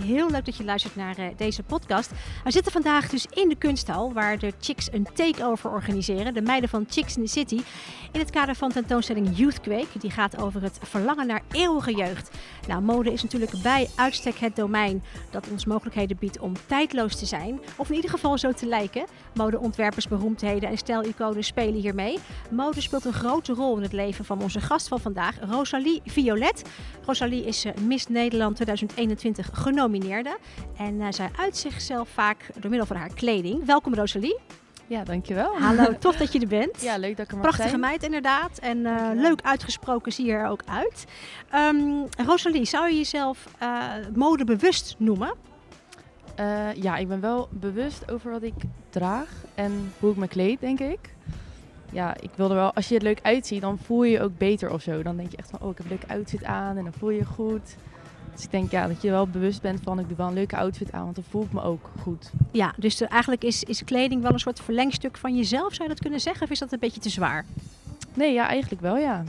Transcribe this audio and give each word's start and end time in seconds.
Heel 0.00 0.30
leuk 0.30 0.44
dat 0.44 0.56
je 0.56 0.64
luistert 0.64 0.96
naar 0.96 1.18
uh, 1.18 1.26
deze 1.36 1.62
podcast. 1.62 2.10
We 2.44 2.50
zitten 2.50 2.72
vandaag 2.72 3.08
dus 3.08 3.26
in 3.30 3.48
de 3.48 3.56
kunsthal, 3.56 4.12
waar 4.12 4.38
de 4.38 4.52
Chicks 4.60 4.92
een 4.92 5.06
takeover 5.14 5.70
organiseren. 5.70 6.34
De 6.34 6.42
meiden 6.42 6.68
van 6.68 6.86
Chicks 6.88 7.16
in 7.16 7.24
the 7.24 7.30
City. 7.30 7.60
In 8.12 8.20
het 8.20 8.30
kader 8.30 8.54
van 8.54 8.72
tentoonstelling 8.72 9.36
Youthquake. 9.36 9.98
Die 9.98 10.10
gaat 10.10 10.40
over 10.40 10.62
het 10.62 10.78
verlangen 10.82 11.26
naar 11.26 11.42
eeuwige 11.52 11.94
jeugd. 11.94 12.30
Nou, 12.68 12.82
mode 12.82 13.12
is 13.12 13.22
natuurlijk 13.22 13.62
bij 13.62 13.88
uitstek 13.94 14.36
het 14.36 14.56
domein 14.56 15.02
dat 15.30 15.48
ons 15.50 15.64
mogelijkheden 15.64 16.16
biedt 16.20 16.38
om 16.38 16.52
tijdloos 16.66 17.16
te 17.16 17.26
zijn. 17.26 17.60
Of 17.76 17.88
in 17.88 17.94
ieder 17.94 18.10
geval 18.10 18.38
zo 18.38 18.52
te 18.52 18.66
lijken. 18.66 19.04
Modeontwerpers, 19.34 20.08
beroemdheden 20.08 20.68
en 20.68 20.78
stijliconen 20.78 21.44
spelen 21.44 21.80
hiermee. 21.80 22.18
Mode 22.50 22.80
speelt 22.80 23.04
een 23.04 23.12
grote 23.12 23.52
rol 23.52 23.76
in 23.76 23.82
het 23.82 23.92
leven 23.92 24.24
van 24.24 24.42
onze 24.42 24.60
gast 24.60 24.88
van 24.88 25.00
vandaag, 25.00 25.36
Rosalie 25.40 26.02
Violet. 26.04 26.62
Rosalie 27.06 27.44
is 27.44 27.64
uh, 27.64 27.72
Miss 27.74 28.06
Nederland 28.06 28.54
2021 28.56 29.48
genomineerde. 29.84 30.36
En 30.76 30.94
uh, 30.94 31.06
zij 31.10 31.28
uit 31.36 31.56
zichzelf 31.56 32.08
vaak 32.08 32.46
door 32.54 32.70
middel 32.70 32.86
van 32.86 32.96
haar 32.96 33.14
kleding. 33.14 33.64
Welkom 33.64 33.94
Rosalie. 33.94 34.38
Ja, 34.86 35.04
dankjewel. 35.04 35.58
Hallo, 35.58 35.98
tof 35.98 36.16
dat 36.16 36.32
je 36.32 36.40
er 36.40 36.46
bent. 36.46 36.82
Ja, 36.82 36.96
leuk 36.96 37.16
dat 37.16 37.24
ik 37.24 37.30
er 37.30 37.36
mag 37.36 37.46
Prachtige 37.46 37.68
zijn. 37.68 37.80
meid 37.80 38.02
inderdaad. 38.02 38.58
En 38.58 38.78
uh, 38.78 39.10
leuk 39.14 39.40
uitgesproken 39.42 40.12
zie 40.12 40.26
je 40.26 40.32
er 40.32 40.46
ook 40.46 40.62
uit. 40.64 41.04
Um, 41.54 42.06
Rosalie, 42.26 42.64
zou 42.64 42.88
je 42.88 42.96
jezelf 42.96 43.48
uh, 43.62 43.82
modebewust 44.14 44.94
noemen? 44.98 45.34
Uh, 46.40 46.72
ja, 46.74 46.96
ik 46.96 47.08
ben 47.08 47.20
wel 47.20 47.48
bewust 47.50 48.10
over 48.10 48.30
wat 48.30 48.42
ik 48.42 48.54
draag 48.90 49.28
en 49.54 49.92
hoe 49.98 50.10
ik 50.10 50.16
me 50.16 50.28
kleed, 50.28 50.60
denk 50.60 50.80
ik. 50.80 51.14
Ja, 51.92 52.14
ik 52.20 52.30
wil 52.34 52.48
er 52.48 52.54
wel, 52.54 52.74
als 52.74 52.88
je 52.88 52.96
er 52.96 53.02
leuk 53.02 53.20
uitziet, 53.22 53.60
dan 53.60 53.78
voel 53.78 54.04
je 54.04 54.10
je 54.10 54.20
ook 54.20 54.38
beter 54.38 54.70
of 54.70 54.82
zo. 54.82 55.02
Dan 55.02 55.16
denk 55.16 55.30
je 55.30 55.36
echt 55.36 55.50
van, 55.50 55.60
oh, 55.62 55.70
ik 55.70 55.76
heb 55.76 55.86
een 55.86 55.92
leuke 55.92 56.12
outfit 56.12 56.44
aan 56.44 56.76
en 56.76 56.84
dan 56.84 56.92
voel 56.92 57.10
je 57.10 57.18
je 57.18 57.24
goed. 57.24 57.76
Dus 58.34 58.44
ik 58.44 58.50
denk 58.50 58.70
ja, 58.70 58.86
dat 58.86 59.02
je 59.02 59.10
wel 59.10 59.26
bewust 59.26 59.62
bent 59.62 59.80
van 59.82 59.98
ik 59.98 60.08
doe 60.08 60.16
wel 60.16 60.26
een 60.26 60.34
leuke 60.34 60.56
outfit 60.56 60.92
aan, 60.92 61.02
want 61.02 61.14
dan 61.14 61.24
voel 61.28 61.42
ik 61.42 61.52
me 61.52 61.62
ook 61.62 61.90
goed. 62.00 62.30
Ja, 62.52 62.74
dus 62.76 62.96
de, 62.96 63.06
eigenlijk 63.06 63.44
is, 63.44 63.62
is 63.64 63.84
kleding 63.84 64.22
wel 64.22 64.32
een 64.32 64.38
soort 64.38 64.60
verlengstuk 64.60 65.16
van 65.16 65.36
jezelf, 65.36 65.74
zou 65.74 65.82
je 65.82 65.94
dat 65.94 66.00
kunnen 66.00 66.20
zeggen? 66.20 66.42
Of 66.42 66.50
is 66.50 66.58
dat 66.58 66.72
een 66.72 66.78
beetje 66.78 67.00
te 67.00 67.08
zwaar? 67.08 67.44
Nee, 68.14 68.32
ja, 68.32 68.48
eigenlijk 68.48 68.82
wel 68.82 68.96
ja. 68.96 69.24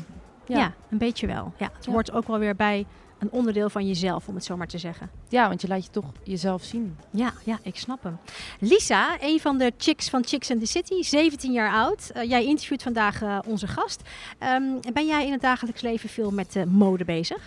Ja, 0.46 0.58
ja 0.58 0.74
een 0.90 0.98
beetje 0.98 1.28
wel. 1.28 1.54
Ja, 1.58 1.70
het 1.76 1.86
ja. 1.86 1.92
hoort 1.92 2.12
ook 2.12 2.28
wel 2.28 2.40
weer 2.40 2.56
bij 2.56 2.86
een 3.20 3.32
onderdeel 3.32 3.70
van 3.70 3.88
jezelf, 3.88 4.28
om 4.28 4.36
het 4.36 4.44
zo 4.44 4.58
maar 4.58 4.68
te 4.68 4.78
zeggen. 4.78 5.10
Ja, 5.30 5.48
want 5.48 5.62
je 5.62 5.68
laat 5.68 5.86
je 5.86 5.92
toch 5.92 6.06
jezelf 6.24 6.64
zien. 6.64 6.98
Ja, 7.10 7.34
ja, 7.44 7.60
ik 7.62 7.78
snap 7.78 8.04
hem. 8.04 8.18
Lisa, 8.60 9.18
een 9.22 9.40
van 9.40 9.58
de 9.58 9.72
chicks 9.78 10.10
van 10.10 10.26
Chicks 10.26 10.52
and 10.52 10.60
the 10.60 10.66
City, 10.66 11.02
17 11.02 11.52
jaar 11.52 11.74
oud. 11.74 12.12
Uh, 12.16 12.24
jij 12.24 12.46
interviewt 12.46 12.84
vandaag 12.84 13.22
uh, 13.22 13.40
onze 13.46 13.68
gast. 13.68 14.02
Um, 14.44 14.80
ben 14.94 15.06
jij 15.06 15.26
in 15.26 15.32
het 15.32 15.42
dagelijks 15.42 15.82
leven 15.82 16.10
veel 16.10 16.32
met 16.32 16.56
uh, 16.56 16.64
mode 16.64 17.06
bezig? 17.06 17.38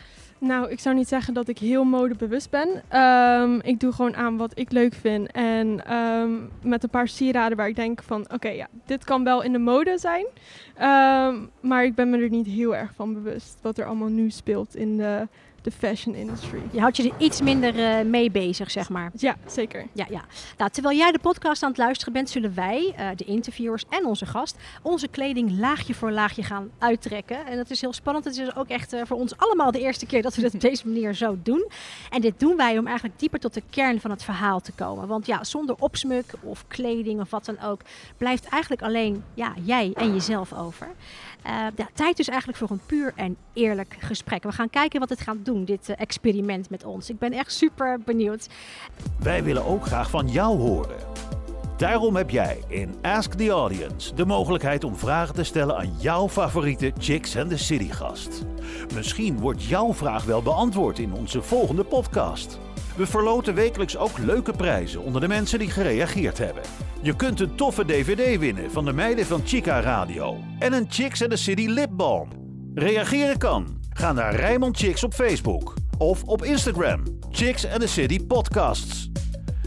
Nou, 0.41 0.71
ik 0.71 0.81
zou 0.81 0.95
niet 0.95 1.09
zeggen 1.09 1.35
dat 1.35 1.49
ik 1.49 1.59
heel 1.59 1.85
modebewust 1.85 2.51
ben. 2.51 2.69
Um, 3.03 3.61
ik 3.61 3.81
doe 3.81 3.93
gewoon 3.93 4.17
aan 4.17 4.37
wat 4.37 4.53
ik 4.55 4.73
leuk 4.73 4.95
vind. 4.95 5.33
En 5.33 5.95
um, 5.97 6.51
met 6.63 6.83
een 6.83 6.91
paar 6.91 7.09
sieraden 7.09 7.57
waar 7.57 7.69
ik 7.69 7.77
denk 7.77 8.03
van... 8.03 8.27
Oké, 8.33 8.49
ja, 8.49 8.67
dit 8.87 9.05
kan 9.05 9.25
wel 9.25 9.43
in 9.43 9.53
de 9.53 9.59
mode 9.59 9.99
zijn. 9.99 10.27
Um, 11.35 11.51
maar 11.61 11.85
ik 11.85 11.95
ben 11.95 12.11
me 12.11 12.19
er 12.19 12.29
niet 12.29 12.47
heel 12.47 12.77
erg 12.77 12.95
van 12.95 13.15
bewust. 13.15 13.59
Wat 13.63 13.79
er 13.79 13.87
allemaal 13.87 14.09
nu 14.09 14.31
speelt 14.31 14.77
in 14.77 14.97
de, 14.97 15.29
de 15.63 15.71
fashion 15.71 16.15
industry. 16.15 16.63
Je 16.71 16.81
houdt 16.81 16.97
je 16.97 17.03
er 17.11 17.15
iets 17.19 17.41
minder 17.41 17.75
uh, 17.75 18.11
mee 18.11 18.31
bezig, 18.31 18.71
zeg 18.71 18.89
maar. 18.89 19.11
Ja, 19.15 19.37
zeker. 19.47 19.87
Ja, 19.93 20.07
ja. 20.11 20.25
Nou, 20.57 20.71
terwijl 20.71 20.97
jij 20.97 21.13
de 21.13 21.19
podcast 21.19 21.63
aan 21.63 21.69
het 21.69 21.79
luisteren 21.79 22.13
bent... 22.13 22.31
zullen 22.31 22.55
wij, 22.55 22.95
uh, 22.99 23.09
de 23.17 23.25
interviewers 23.25 23.85
en 23.89 24.07
onze 24.07 24.27
gast... 24.27 24.57
onze 24.83 25.09
kleding 25.09 25.59
laagje 25.59 25.95
voor 25.95 26.11
laagje 26.11 26.43
gaan 26.43 26.71
uittrekken. 26.79 27.47
En 27.47 27.57
dat 27.57 27.71
is 27.71 27.81
heel 27.81 27.93
spannend. 27.93 28.25
Het 28.25 28.37
is 28.37 28.57
ook 28.57 28.69
echt 28.69 28.95
uh, 28.95 29.01
voor 29.05 29.17
ons 29.17 29.37
allemaal 29.37 29.71
de 29.71 29.81
eerste 29.81 30.07
keer... 30.07 30.23
dat 30.23 30.35
we 30.35 30.43
dat 30.43 30.55
op 30.55 30.61
deze 30.71 30.89
manier 30.89 31.15
zo 31.15 31.39
doen. 31.43 31.69
En 32.11 32.21
dit 32.21 32.41
doen 32.41 32.57
wij 32.57 32.79
om 32.79 32.87
eigenlijk 32.87 33.19
dieper 33.19 33.41
tot 33.41 33.55
de 33.55 33.63
kern 33.71 34.01
van 34.01 34.11
het 34.11 34.25
verhaal 34.25 34.61
te 34.61 34.73
komen. 34.73 35.09
Want 35.09 35.27
ja, 35.27 35.45
zonder 35.45 35.77
opsmuk 35.79 36.33
of 36.41 36.65
kleding 36.69 37.21
of 37.21 37.31
wat 37.31 37.45
dan 37.45 37.61
ook... 37.61 37.81
blijft 38.17 38.45
eigenlijk 38.45 38.83
alleen 38.83 39.25
ja, 39.35 39.55
jij 39.63 39.93
en 39.95 40.13
jezelf 40.13 40.53
over. 40.53 40.89
Uh, 41.47 41.53
ja, 41.77 41.89
tijd 41.95 42.17
dus 42.17 42.29
eigenlijk 42.29 42.59
voor 42.59 42.71
een 42.71 42.81
puur 42.87 43.13
en 43.17 43.37
eerlijk 43.53 43.97
gesprek. 43.99 44.43
We 44.43 44.53
gaan 44.53 44.71
kijken 44.71 45.01
wat 45.01 45.09
het 45.09 45.21
gaat 45.21 45.45
doen, 45.45 45.65
dit 45.65 45.89
uh, 45.89 45.97
experiment 45.99 46.71
met 46.71 46.85
ons. 46.85 47.11
Ik 47.11 47.19
ben 47.19 47.33
echt 47.33 47.53
super 47.53 48.01
benieuwd. 48.05 48.49
Wij 49.19 49.45
willen 49.45 49.65
ook 49.65 49.87
graag 49.87 50.11
van 50.11 50.29
jou 50.29 50.59
horen. 50.59 50.97
Daarom 51.77 52.17
heb 52.17 52.31
jij 52.31 52.59
in 52.69 52.95
Ask 53.03 53.33
the 53.33 53.49
Audience 53.49 54.15
de 54.15 54.25
mogelijkheid 54.25 54.85
om 54.85 54.97
vragen 54.97 55.35
te 55.35 55.45
stellen 55.45 55.77
aan 55.77 55.93
jouw 55.99 56.29
favoriete 56.29 56.93
Chicks 56.99 57.37
and 57.37 57.51
the 57.51 57.57
City 57.57 57.91
gast. 57.91 58.45
Misschien 58.95 59.39
wordt 59.39 59.65
jouw 59.65 59.95
vraag 59.95 60.25
wel 60.25 60.43
beantwoord 60.43 60.99
in 60.99 61.13
onze 61.13 61.43
volgende 61.43 61.85
podcast. 61.85 62.59
We 62.99 63.07
verloten 63.07 63.55
wekelijks 63.55 63.97
ook 63.97 64.19
leuke 64.19 64.53
prijzen 64.53 65.03
onder 65.03 65.21
de 65.21 65.29
mensen 65.29 65.59
die 65.59 65.71
gereageerd 65.71 66.39
hebben. 66.39 66.63
Je 67.03 67.17
kunt 67.17 67.41
een 67.41 67.55
toffe 67.55 67.85
DVD 67.85 68.39
winnen 68.39 68.71
van 68.71 68.85
de 68.85 68.93
meiden 68.93 69.27
van 69.27 69.41
Chica 69.45 69.81
Radio 69.81 70.37
en 70.59 70.73
een 70.73 70.87
Chicks 70.89 71.23
and 71.23 71.31
the 71.31 71.37
City 71.37 71.67
lipbalm. 71.67 72.29
Reageren 72.75 73.39
kan. 73.39 73.81
Ga 73.91 74.13
naar 74.13 74.35
Rijmond 74.35 74.77
Chicks 74.77 75.05
op 75.05 75.15
Facebook 75.15 75.75
of 75.99 76.23
op 76.23 76.45
Instagram. 76.45 77.03
Chicks 77.31 77.67
and 77.67 77.81
the 77.81 77.89
City 77.89 78.27
Podcasts. 78.27 79.11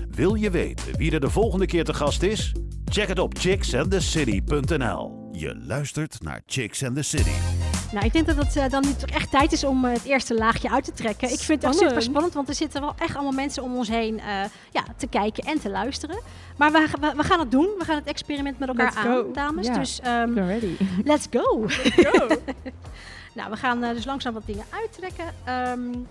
Wil 0.10 0.34
je 0.34 0.50
weten 0.50 0.98
wie 0.98 1.12
er 1.12 1.20
de 1.20 1.30
volgende 1.30 1.66
keer 1.66 1.84
te 1.84 1.94
gast 1.94 2.24
is? 2.24 2.56
Check 2.86 3.08
het 3.08 3.20
op 3.20 3.38
chicksandthecity.nl. 3.38 5.30
Je 5.32 5.62
luistert 5.68 6.22
naar 6.22 6.42
Chicks 6.46 6.84
and 6.84 6.96
the 6.96 7.02
City. 7.02 7.61
Nou, 7.92 8.06
ik 8.06 8.14
denk 8.14 8.26
dat 8.26 8.36
het 8.36 8.56
uh, 8.56 8.70
dan 8.70 8.84
nu 8.86 8.94
toch 8.94 9.10
echt 9.10 9.32
tijd 9.32 9.52
is 9.52 9.64
om 9.64 9.86
uh, 9.86 9.94
het 9.94 10.04
eerste 10.04 10.34
laagje 10.34 10.70
uit 10.70 10.84
te 10.84 10.92
trekken. 10.92 11.32
Ik 11.32 11.40
vind 11.40 11.62
het 11.62 11.72
echt 11.72 11.88
super 11.88 12.02
spannend, 12.02 12.34
want 12.34 12.50
er 12.50 12.56
zitten 12.56 12.82
wel 12.82 12.94
echt 12.98 13.14
allemaal 13.14 13.32
mensen 13.32 13.64
om 13.64 13.76
ons 13.76 13.88
heen 13.88 14.16
uh, 14.16 14.24
ja, 14.72 14.84
te 14.98 15.08
kijken 15.08 15.44
en 15.44 15.60
te 15.60 15.70
luisteren. 15.70 16.20
Maar 16.58 16.72
we, 16.72 16.88
we, 17.00 17.14
we, 17.16 17.24
gaan 17.24 17.40
het 17.40 17.52
doen. 17.52 17.70
We 17.78 17.86
gaan 17.86 17.96
het 17.96 18.06
experiment 18.06 18.60
met 18.60 18.68
elkaar 18.68 18.86
let's 18.86 18.98
aan, 18.98 19.16
go. 19.16 19.32
dames. 19.32 19.68
Ja, 19.68 19.74
dus 19.74 20.00
um, 20.08 20.38
ready. 20.38 20.76
let's 21.04 21.28
go. 21.32 21.68
go. 21.68 22.28
nou, 23.36 23.50
we 23.50 23.56
gaan 23.56 23.82
dus 23.82 24.06
langzaam 24.06 24.34
wat 24.34 24.46
dingen 24.46 24.66
uittrekken. 24.70 25.26
Um, 25.50 26.08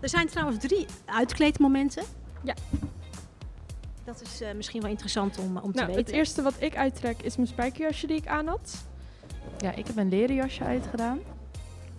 er 0.00 0.08
zijn 0.08 0.26
trouwens 0.26 0.58
drie 0.58 0.86
uitkleedmomenten. 1.04 2.02
Ja. 2.42 2.54
Dat 4.04 4.22
is 4.22 4.42
misschien 4.56 4.80
wel 4.80 4.90
interessant 4.90 5.38
om, 5.38 5.56
om 5.56 5.72
te 5.72 5.76
nou, 5.76 5.86
weten. 5.86 6.04
Het 6.04 6.14
eerste 6.14 6.42
wat 6.42 6.54
ik 6.58 6.76
uittrek 6.76 7.22
is 7.22 7.36
mijn 7.36 7.48
spijkerjasje 7.48 8.06
die 8.06 8.16
ik 8.16 8.26
aan 8.26 8.46
had. 8.46 8.88
Ja, 9.60 9.74
ik 9.74 9.86
heb 9.86 9.96
een 9.96 10.08
leren 10.08 10.34
jasje 10.34 10.64
uitgedaan. 10.64 11.18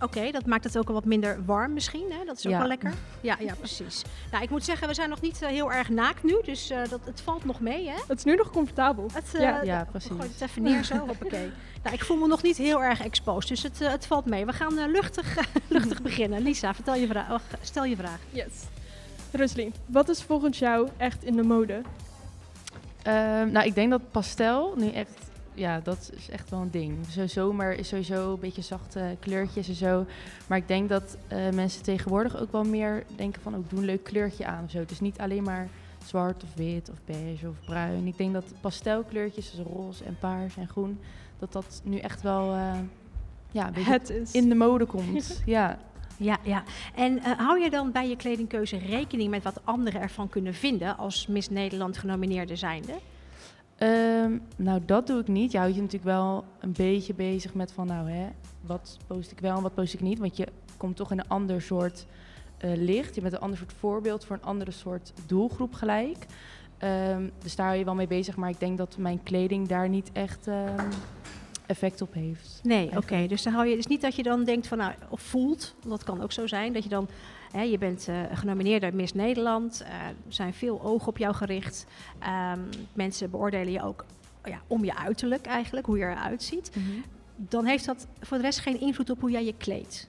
Oké, 0.02 0.18
okay, 0.18 0.30
dat 0.30 0.46
maakt 0.46 0.64
het 0.64 0.78
ook 0.78 0.88
al 0.88 0.94
wat 0.94 1.04
minder 1.04 1.44
warm 1.44 1.72
misschien. 1.72 2.06
Hè? 2.10 2.24
Dat 2.24 2.38
is 2.38 2.46
ook 2.46 2.52
ja. 2.52 2.58
wel 2.58 2.68
lekker. 2.68 2.92
Ja, 3.20 3.36
ja, 3.40 3.54
precies. 3.54 4.02
Nou, 4.30 4.42
ik 4.42 4.50
moet 4.50 4.64
zeggen, 4.64 4.88
we 4.88 4.94
zijn 4.94 5.08
nog 5.08 5.20
niet 5.20 5.42
uh, 5.42 5.48
heel 5.48 5.72
erg 5.72 5.88
naakt 5.88 6.22
nu. 6.22 6.40
Dus 6.44 6.70
uh, 6.70 6.78
dat, 6.88 7.00
het 7.04 7.20
valt 7.20 7.44
nog 7.44 7.60
mee, 7.60 7.88
hè? 7.88 7.96
Het 8.08 8.18
is 8.18 8.24
nu 8.24 8.34
nog 8.34 8.50
comfortabel. 8.50 9.08
Het, 9.12 9.34
uh, 9.34 9.40
ja, 9.40 9.62
ja, 9.62 9.86
precies. 9.90 10.10
Gooi 10.10 10.28
het 10.32 10.40
even 10.40 10.62
neer 10.62 10.84
zo, 10.84 10.96
hoppakee. 11.06 11.50
nou, 11.82 11.94
ik 11.94 12.04
voel 12.04 12.16
me 12.16 12.26
nog 12.26 12.42
niet 12.42 12.56
heel 12.56 12.82
erg 12.82 13.04
exposed, 13.04 13.48
dus 13.48 13.62
het, 13.62 13.78
het 13.78 14.06
valt 14.06 14.24
mee. 14.24 14.46
We 14.46 14.52
gaan 14.52 14.90
luchtig, 14.90 15.38
luchtig 15.68 16.02
beginnen. 16.02 16.42
Lisa, 16.42 16.74
vertel 16.74 16.94
je 16.94 17.06
vraag, 17.06 17.30
oh, 17.30 17.40
stel 17.60 17.84
je 17.84 17.96
vraag. 17.96 18.18
Yes. 18.30 18.52
Roslien, 19.32 19.74
wat 19.86 20.08
is 20.08 20.22
volgens 20.22 20.58
jou 20.58 20.88
echt 20.96 21.24
in 21.24 21.36
de 21.36 21.42
mode? 21.42 21.82
nou, 23.52 23.66
ik 23.66 23.74
denk 23.74 23.90
dat 23.90 24.10
pastel 24.10 24.74
nu 24.76 24.90
echt 24.90 25.31
ja, 25.54 25.80
dat 25.80 26.10
is 26.16 26.28
echt 26.28 26.50
wel 26.50 26.60
een 26.60 26.70
ding. 26.70 27.06
Zo 27.06 27.26
zomer 27.26 27.78
is 27.78 27.88
sowieso 27.88 28.32
een 28.32 28.40
beetje 28.40 28.62
zachte 28.62 29.16
kleurtjes 29.20 29.68
en 29.68 29.74
zo. 29.74 30.06
Maar 30.46 30.58
ik 30.58 30.68
denk 30.68 30.88
dat 30.88 31.16
uh, 31.32 31.48
mensen 31.50 31.82
tegenwoordig 31.82 32.40
ook 32.40 32.52
wel 32.52 32.64
meer 32.64 33.04
denken 33.16 33.42
van... 33.42 33.56
ook 33.56 33.70
doe 33.70 33.78
een 33.78 33.84
leuk 33.84 34.04
kleurtje 34.04 34.46
aan 34.46 34.64
of 34.64 34.70
zo. 34.70 34.78
Het 34.78 34.90
is 34.90 35.00
niet 35.00 35.18
alleen 35.18 35.42
maar 35.42 35.68
zwart 36.06 36.42
of 36.42 36.54
wit 36.54 36.90
of 36.90 36.96
beige 37.04 37.48
of 37.48 37.64
bruin. 37.64 38.06
Ik 38.06 38.16
denk 38.16 38.32
dat 38.32 38.44
pastelkleurtjes 38.60 39.54
zoals 39.54 39.68
roze 39.68 40.04
en 40.04 40.16
paars 40.20 40.56
en 40.56 40.68
groen... 40.68 40.98
dat 41.38 41.52
dat 41.52 41.80
nu 41.84 41.98
echt 41.98 42.22
wel 42.22 42.54
uh, 42.54 42.72
ja, 43.50 43.66
een 43.66 43.84
Het 43.84 44.10
is. 44.10 44.32
in 44.32 44.48
de 44.48 44.54
mode 44.54 44.86
komt. 44.86 45.42
ja. 45.46 45.78
Ja, 46.16 46.38
ja. 46.42 46.62
En 46.94 47.12
uh, 47.12 47.38
hou 47.38 47.60
je 47.60 47.70
dan 47.70 47.92
bij 47.92 48.08
je 48.08 48.16
kledingkeuze 48.16 48.76
rekening 48.76 49.30
met 49.30 49.42
wat 49.42 49.60
anderen 49.64 50.00
ervan 50.00 50.28
kunnen 50.28 50.54
vinden... 50.54 50.96
als 50.96 51.26
Miss 51.26 51.48
Nederland 51.48 51.98
genomineerde 51.98 52.56
zijnde? 52.56 52.92
Um, 53.82 54.42
nou, 54.56 54.80
dat 54.84 55.06
doe 55.06 55.20
ik 55.20 55.28
niet. 55.28 55.52
Je 55.52 55.58
houdt 55.58 55.74
je 55.74 55.80
natuurlijk 55.80 56.10
wel 56.10 56.44
een 56.60 56.72
beetje 56.72 57.14
bezig 57.14 57.54
met 57.54 57.72
van, 57.72 57.86
nou 57.86 58.10
hè, 58.10 58.28
wat 58.60 58.96
post 59.06 59.30
ik 59.30 59.40
wel 59.40 59.56
en 59.56 59.62
wat 59.62 59.74
post 59.74 59.94
ik 59.94 60.00
niet. 60.00 60.18
Want 60.18 60.36
je 60.36 60.46
komt 60.76 60.96
toch 60.96 61.10
in 61.10 61.18
een 61.18 61.28
ander 61.28 61.62
soort 61.62 62.06
uh, 62.64 62.72
licht. 62.74 63.14
Je 63.14 63.20
bent 63.20 63.32
een 63.32 63.40
ander 63.40 63.58
soort 63.58 63.72
voorbeeld 63.72 64.24
voor 64.24 64.36
een 64.36 64.44
andere 64.44 64.70
soort 64.70 65.12
doelgroep 65.26 65.74
gelijk. 65.74 66.26
Um, 66.78 67.30
dus 67.38 67.56
daar 67.56 67.66
hou 67.66 67.78
je 67.78 67.84
wel 67.84 67.94
mee 67.94 68.06
bezig. 68.06 68.36
Maar 68.36 68.50
ik 68.50 68.60
denk 68.60 68.78
dat 68.78 68.96
mijn 68.98 69.22
kleding 69.22 69.68
daar 69.68 69.88
niet 69.88 70.10
echt 70.12 70.46
um, 70.46 70.54
effect 71.72 72.02
op 72.02 72.14
heeft. 72.14 72.60
Nee, 72.62 72.86
oké. 72.86 72.96
Okay. 72.96 73.26
Dus 73.26 73.42
dan 73.42 73.52
hou 73.52 73.66
je 73.66 73.76
dus 73.76 73.86
niet 73.86 74.00
dat 74.00 74.14
je 74.14 74.22
dan 74.22 74.44
denkt 74.44 74.66
van, 74.66 74.78
nou, 74.78 74.92
of 75.08 75.20
voelt, 75.20 75.74
dat 75.86 76.04
kan 76.04 76.22
ook 76.22 76.32
zo 76.32 76.46
zijn, 76.46 76.72
dat 76.72 76.82
je 76.82 76.88
dan 76.88 77.08
Hè, 77.52 77.62
je 77.62 77.78
bent 77.78 78.08
uh, 78.08 78.20
genomineerd 78.32 78.94
Miss 78.94 79.12
Nederland. 79.12 79.82
Uh, 79.82 80.06
er 80.06 80.14
zijn 80.28 80.54
veel 80.54 80.82
ogen 80.82 81.08
op 81.08 81.18
jou 81.18 81.34
gericht. 81.34 81.86
Um, 82.54 82.68
mensen 82.92 83.30
beoordelen 83.30 83.72
je 83.72 83.82
ook 83.82 84.04
ja, 84.44 84.60
om 84.66 84.84
je 84.84 84.96
uiterlijk 84.96 85.46
eigenlijk, 85.46 85.86
hoe 85.86 85.98
je 85.98 86.04
eruit 86.04 86.42
ziet. 86.42 86.70
Mm 86.76 86.82
-hmm. 86.82 87.04
dan 87.36 87.64
heeft 87.64 87.84
dat 87.84 88.06
voor 88.20 88.36
de 88.36 88.42
rest 88.42 88.58
geen 88.58 88.80
invloed 88.80 89.10
op 89.10 89.20
hoe 89.20 89.30
jij 89.30 89.44
je 89.44 89.54
kleedt. 89.56 90.08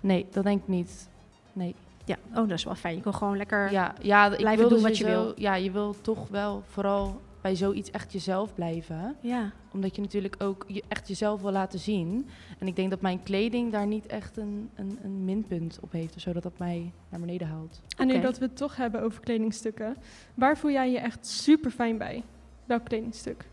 Nee, 0.00 0.26
dat 0.30 0.44
denk 0.44 0.62
ik 0.62 0.68
niet. 0.68 1.08
Nee. 1.52 1.74
Ja, 2.04 2.16
oh, 2.28 2.34
dat 2.34 2.50
is 2.50 2.64
wel 2.64 2.74
fijn. 2.74 2.96
Je 2.96 3.02
kan 3.02 3.14
gewoon 3.14 3.36
lekker... 3.36 3.72
Ja, 3.72 3.94
ja 4.00 4.30
ik 4.30 4.36
Blijven 4.36 4.58
wil 4.58 4.68
doen 4.68 4.78
dus 4.78 4.88
wat 4.88 4.98
je 4.98 5.04
wil. 5.04 5.32
Ja, 5.36 5.54
je 5.54 5.70
wil 5.70 5.94
toch 6.00 6.28
wel 6.28 6.62
vooral 6.66 7.20
bij 7.40 7.56
zoiets 7.56 7.90
echt 7.90 8.12
jezelf 8.12 8.54
blijven. 8.54 9.16
Ja. 9.20 9.52
Omdat 9.72 9.96
je 9.96 10.02
natuurlijk 10.02 10.34
ook 10.38 10.64
je, 10.66 10.82
echt 10.88 11.08
jezelf 11.08 11.40
wil 11.40 11.52
laten 11.52 11.78
zien. 11.78 12.28
En 12.58 12.66
ik 12.66 12.76
denk 12.76 12.90
dat 12.90 13.00
mijn 13.00 13.22
kleding 13.22 13.72
daar 13.72 13.86
niet 13.86 14.06
echt 14.06 14.36
een, 14.36 14.70
een, 14.74 14.98
een 15.02 15.24
minpunt 15.24 15.78
op 15.80 15.92
heeft. 15.92 16.14
Of 16.14 16.20
zo, 16.20 16.32
dat 16.32 16.42
dat 16.42 16.58
mij 16.58 16.92
naar 17.08 17.20
beneden 17.20 17.48
haalt. 17.48 17.82
En 17.96 18.06
nu 18.06 18.20
dat 18.20 18.38
we 18.38 18.44
het 18.44 18.56
toch 18.56 18.76
hebben 18.76 19.02
over 19.02 19.20
kledingstukken, 19.20 19.96
waar 20.34 20.58
voel 20.58 20.70
jij 20.70 20.90
je 20.90 20.98
echt 20.98 21.26
super 21.26 21.70
fijn 21.70 21.98
bij? 21.98 22.22
Welk 22.64 22.84
kledingstuk? 22.84 23.44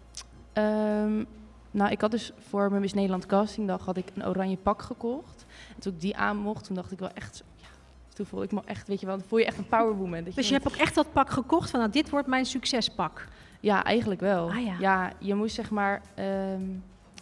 Ehm, 0.54 1.24
nou, 1.72 1.92
ik 1.92 2.02
had 2.02 2.12
dus 2.12 2.32
voor 2.38 2.70
mijn 2.70 2.82
Miss 2.82 2.94
Nederland 2.94 3.26
castingdag 3.26 3.86
had 3.86 3.98
ik 3.98 4.12
een 4.14 4.26
oranje 4.26 4.58
pak 4.58 4.82
gekocht. 4.82 5.46
En 5.76 5.82
toen 5.82 5.94
ik 5.94 6.00
die 6.02 6.16
aan 6.16 6.38
mocht, 6.38 6.66
toen 6.66 6.76
dacht 6.76 6.92
ik 6.92 7.00
wel 7.00 7.12
echt... 7.14 7.44
Ja, 7.56 7.68
toen 8.14 8.26
voelde 8.26 8.46
ik 8.46 8.52
me 8.52 8.62
echt, 8.66 8.88
weet 8.88 9.00
je 9.00 9.06
wel, 9.06 9.18
dan 9.18 9.26
voel 9.28 9.40
je 9.40 9.46
echt 9.46 9.58
een 9.58 9.68
powerwoman. 9.68 10.24
Dat 10.24 10.36
Dus 10.36 10.48
je 10.48 10.54
hebt 10.54 10.68
ook 10.68 10.76
echt 10.76 10.96
dat 10.96 11.12
pak 11.14 11.30
gekocht 11.30 11.70
van, 11.70 11.80
nou, 11.80 11.92
dit 11.92 12.10
wordt 12.10 12.28
mijn 12.28 12.46
succespak. 12.46 13.28
Ja, 13.66 13.84
eigenlijk 13.84 14.22
wel. 14.22 14.50
Ah, 14.50 14.80
ja. 14.80 15.12
je 15.20 15.36
moest 15.36 15.56
zeg 15.56 15.72
maar, 15.72 16.02
ehm 16.16 16.62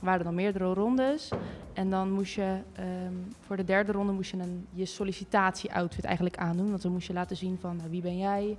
waren 0.04 0.24
dan 0.24 0.36
meerdere 0.36 0.74
rondes. 0.74 1.31
En 1.74 1.90
dan 1.90 2.12
moest 2.12 2.34
je, 2.34 2.57
ehm, 2.75 3.13
voor 3.45 3.57
de 3.57 3.63
derde 3.63 3.92
ronde 3.92 4.12
moest 4.12 4.31
je 4.31 4.38
een, 4.38 4.68
je 4.74 4.86
sollicitatie-outfit 4.86 6.06
eigenlijk 6.06 6.38
aandoen. 6.38 6.69
Want 6.69 6.81
dan 6.81 6.92
moest 6.92 7.07
je 7.07 7.13
laten 7.13 7.38
zien 7.38 7.57
van, 7.60 7.75
nou, 7.75 7.90
wie 7.90 8.01
ben 8.01 8.18
jij 8.18 8.57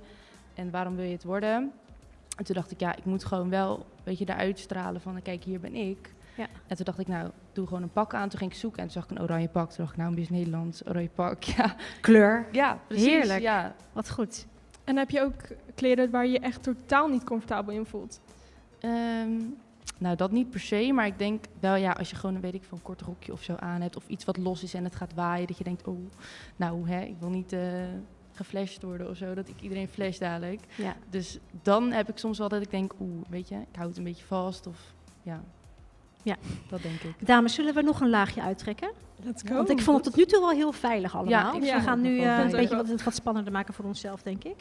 en 0.53 0.71
waarom 0.71 0.95
wil 0.95 1.05
je 1.05 1.11
het 1.11 1.23
worden. 1.23 1.71
En 2.37 2.45
toen 2.45 2.55
dacht 2.55 2.71
ik, 2.71 2.79
ja, 2.79 2.95
ik 2.95 3.05
moet 3.05 3.25
gewoon 3.25 3.49
wel 3.49 3.77
een 3.77 4.03
beetje 4.03 4.29
eruit 4.29 4.59
stralen 4.59 5.01
van, 5.01 5.21
kijk, 5.21 5.43
hier 5.43 5.59
ben 5.59 5.75
ik. 5.75 6.13
Ja. 6.37 6.47
En 6.67 6.75
toen 6.75 6.85
dacht 6.85 6.99
ik, 6.99 7.07
nou, 7.07 7.29
doe 7.53 7.67
gewoon 7.67 7.83
een 7.83 7.91
pak 7.91 8.13
aan. 8.13 8.29
Toen 8.29 8.39
ging 8.39 8.51
ik 8.51 8.57
zoeken 8.57 8.79
en 8.79 8.85
toen 8.85 9.01
zag 9.01 9.11
ik 9.11 9.17
een 9.17 9.23
oranje 9.23 9.47
pak. 9.47 9.69
Toen 9.69 9.85
dacht 9.85 9.97
ik, 9.97 10.03
nou, 10.03 10.13
Miss 10.13 10.29
Nederland, 10.29 10.81
oranje 10.87 11.09
pak. 11.15 11.43
Ja, 11.57 11.75
Kleur. 12.01 12.45
ja 12.51 12.79
precies. 12.87 13.05
Heerlijk. 13.05 13.41
Ja. 13.41 13.75
Wat 13.93 14.11
goed. 14.11 14.45
En 14.85 14.97
heb 14.97 15.09
je 15.09 15.21
ook 15.21 15.41
kleren 15.75 16.11
waar 16.11 16.27
je 16.27 16.39
echt 16.39 16.63
totaal 16.63 17.07
niet 17.07 17.23
comfortabel 17.23 17.73
in 17.73 17.85
voelt? 17.85 18.21
Ehm, 18.79 19.41
nou, 19.97 20.15
dat 20.15 20.31
niet 20.31 20.49
per 20.49 20.59
se, 20.59 20.91
maar 20.93 21.05
ik 21.05 21.17
denk 21.19 21.43
wel 21.59 21.75
ja, 21.75 21.91
als 21.91 22.09
je 22.09 22.15
gewoon, 22.15 22.41
weet 22.41 22.53
ik, 22.53 22.63
van 22.63 22.77
een 22.77 22.83
kort 22.83 23.01
rokje 23.01 23.31
of 23.31 23.43
zo 23.43 23.55
aan 23.55 23.81
hebt, 23.81 23.95
of 23.95 24.07
iets 24.07 24.25
wat 24.25 24.37
los 24.37 24.63
is 24.63 24.73
en 24.73 24.83
het 24.83 24.95
gaat 24.95 25.13
waaien, 25.13 25.47
dat 25.47 25.57
je 25.57 25.63
denkt, 25.63 25.87
oh, 25.87 25.99
nou, 26.55 26.89
hè, 26.89 27.01
ik 27.01 27.15
wil 27.19 27.29
niet 27.29 27.53
eh 27.53 27.61
geflasht 28.35 28.81
worden 28.81 29.09
of 29.09 29.17
zo, 29.17 29.33
dat 29.33 29.47
ik 29.47 29.61
iedereen 29.61 29.87
flash 29.87 30.17
dadelijk. 30.17 30.61
Ja. 30.77 30.95
Dus 31.09 31.39
dan 31.61 31.91
heb 31.91 32.09
ik 32.09 32.17
soms 32.17 32.37
wel 32.37 32.49
dat 32.49 32.61
ik 32.61 32.71
denk, 32.71 32.93
oeh, 32.99 33.25
weet 33.29 33.47
je, 33.47 33.55
ik 33.55 33.75
hou 33.75 33.87
het 33.87 33.97
een 33.97 34.03
beetje 34.03 34.25
vast 34.25 34.67
of 34.67 34.93
ja. 35.21 35.43
Ja. 36.25 36.35
Dat 36.69 36.81
denk 36.81 37.01
ik. 37.01 37.27
Dames, 37.27 37.53
zullen 37.53 37.73
we 37.73 37.81
nog 37.81 38.01
een 38.01 38.09
laagje 38.09 38.41
uittrekken? 38.41 38.91
Let's 39.23 39.43
go. 39.47 39.55
Want 39.55 39.69
ik 39.69 39.81
vond 39.81 39.95
het 39.95 40.05
tot 40.05 40.15
nu 40.15 40.25
toe 40.25 40.39
wel 40.39 40.49
heel 40.49 40.71
veilig 40.71 41.15
allemaal. 41.15 41.53
ik 41.53 41.59
dus 41.59 41.69
ja, 41.69 41.77
we 41.77 41.83
gaan 41.83 42.01
nu 42.01 42.19
eh, 42.19 42.39
een 42.39 42.51
beetje 42.51 42.75
wat, 42.75 42.87
het 42.87 43.03
wat 43.03 43.15
spannender 43.15 43.51
maken 43.53 43.73
voor 43.73 43.85
onszelf, 43.85 44.21
denk 44.21 44.43
ik. 44.43 44.55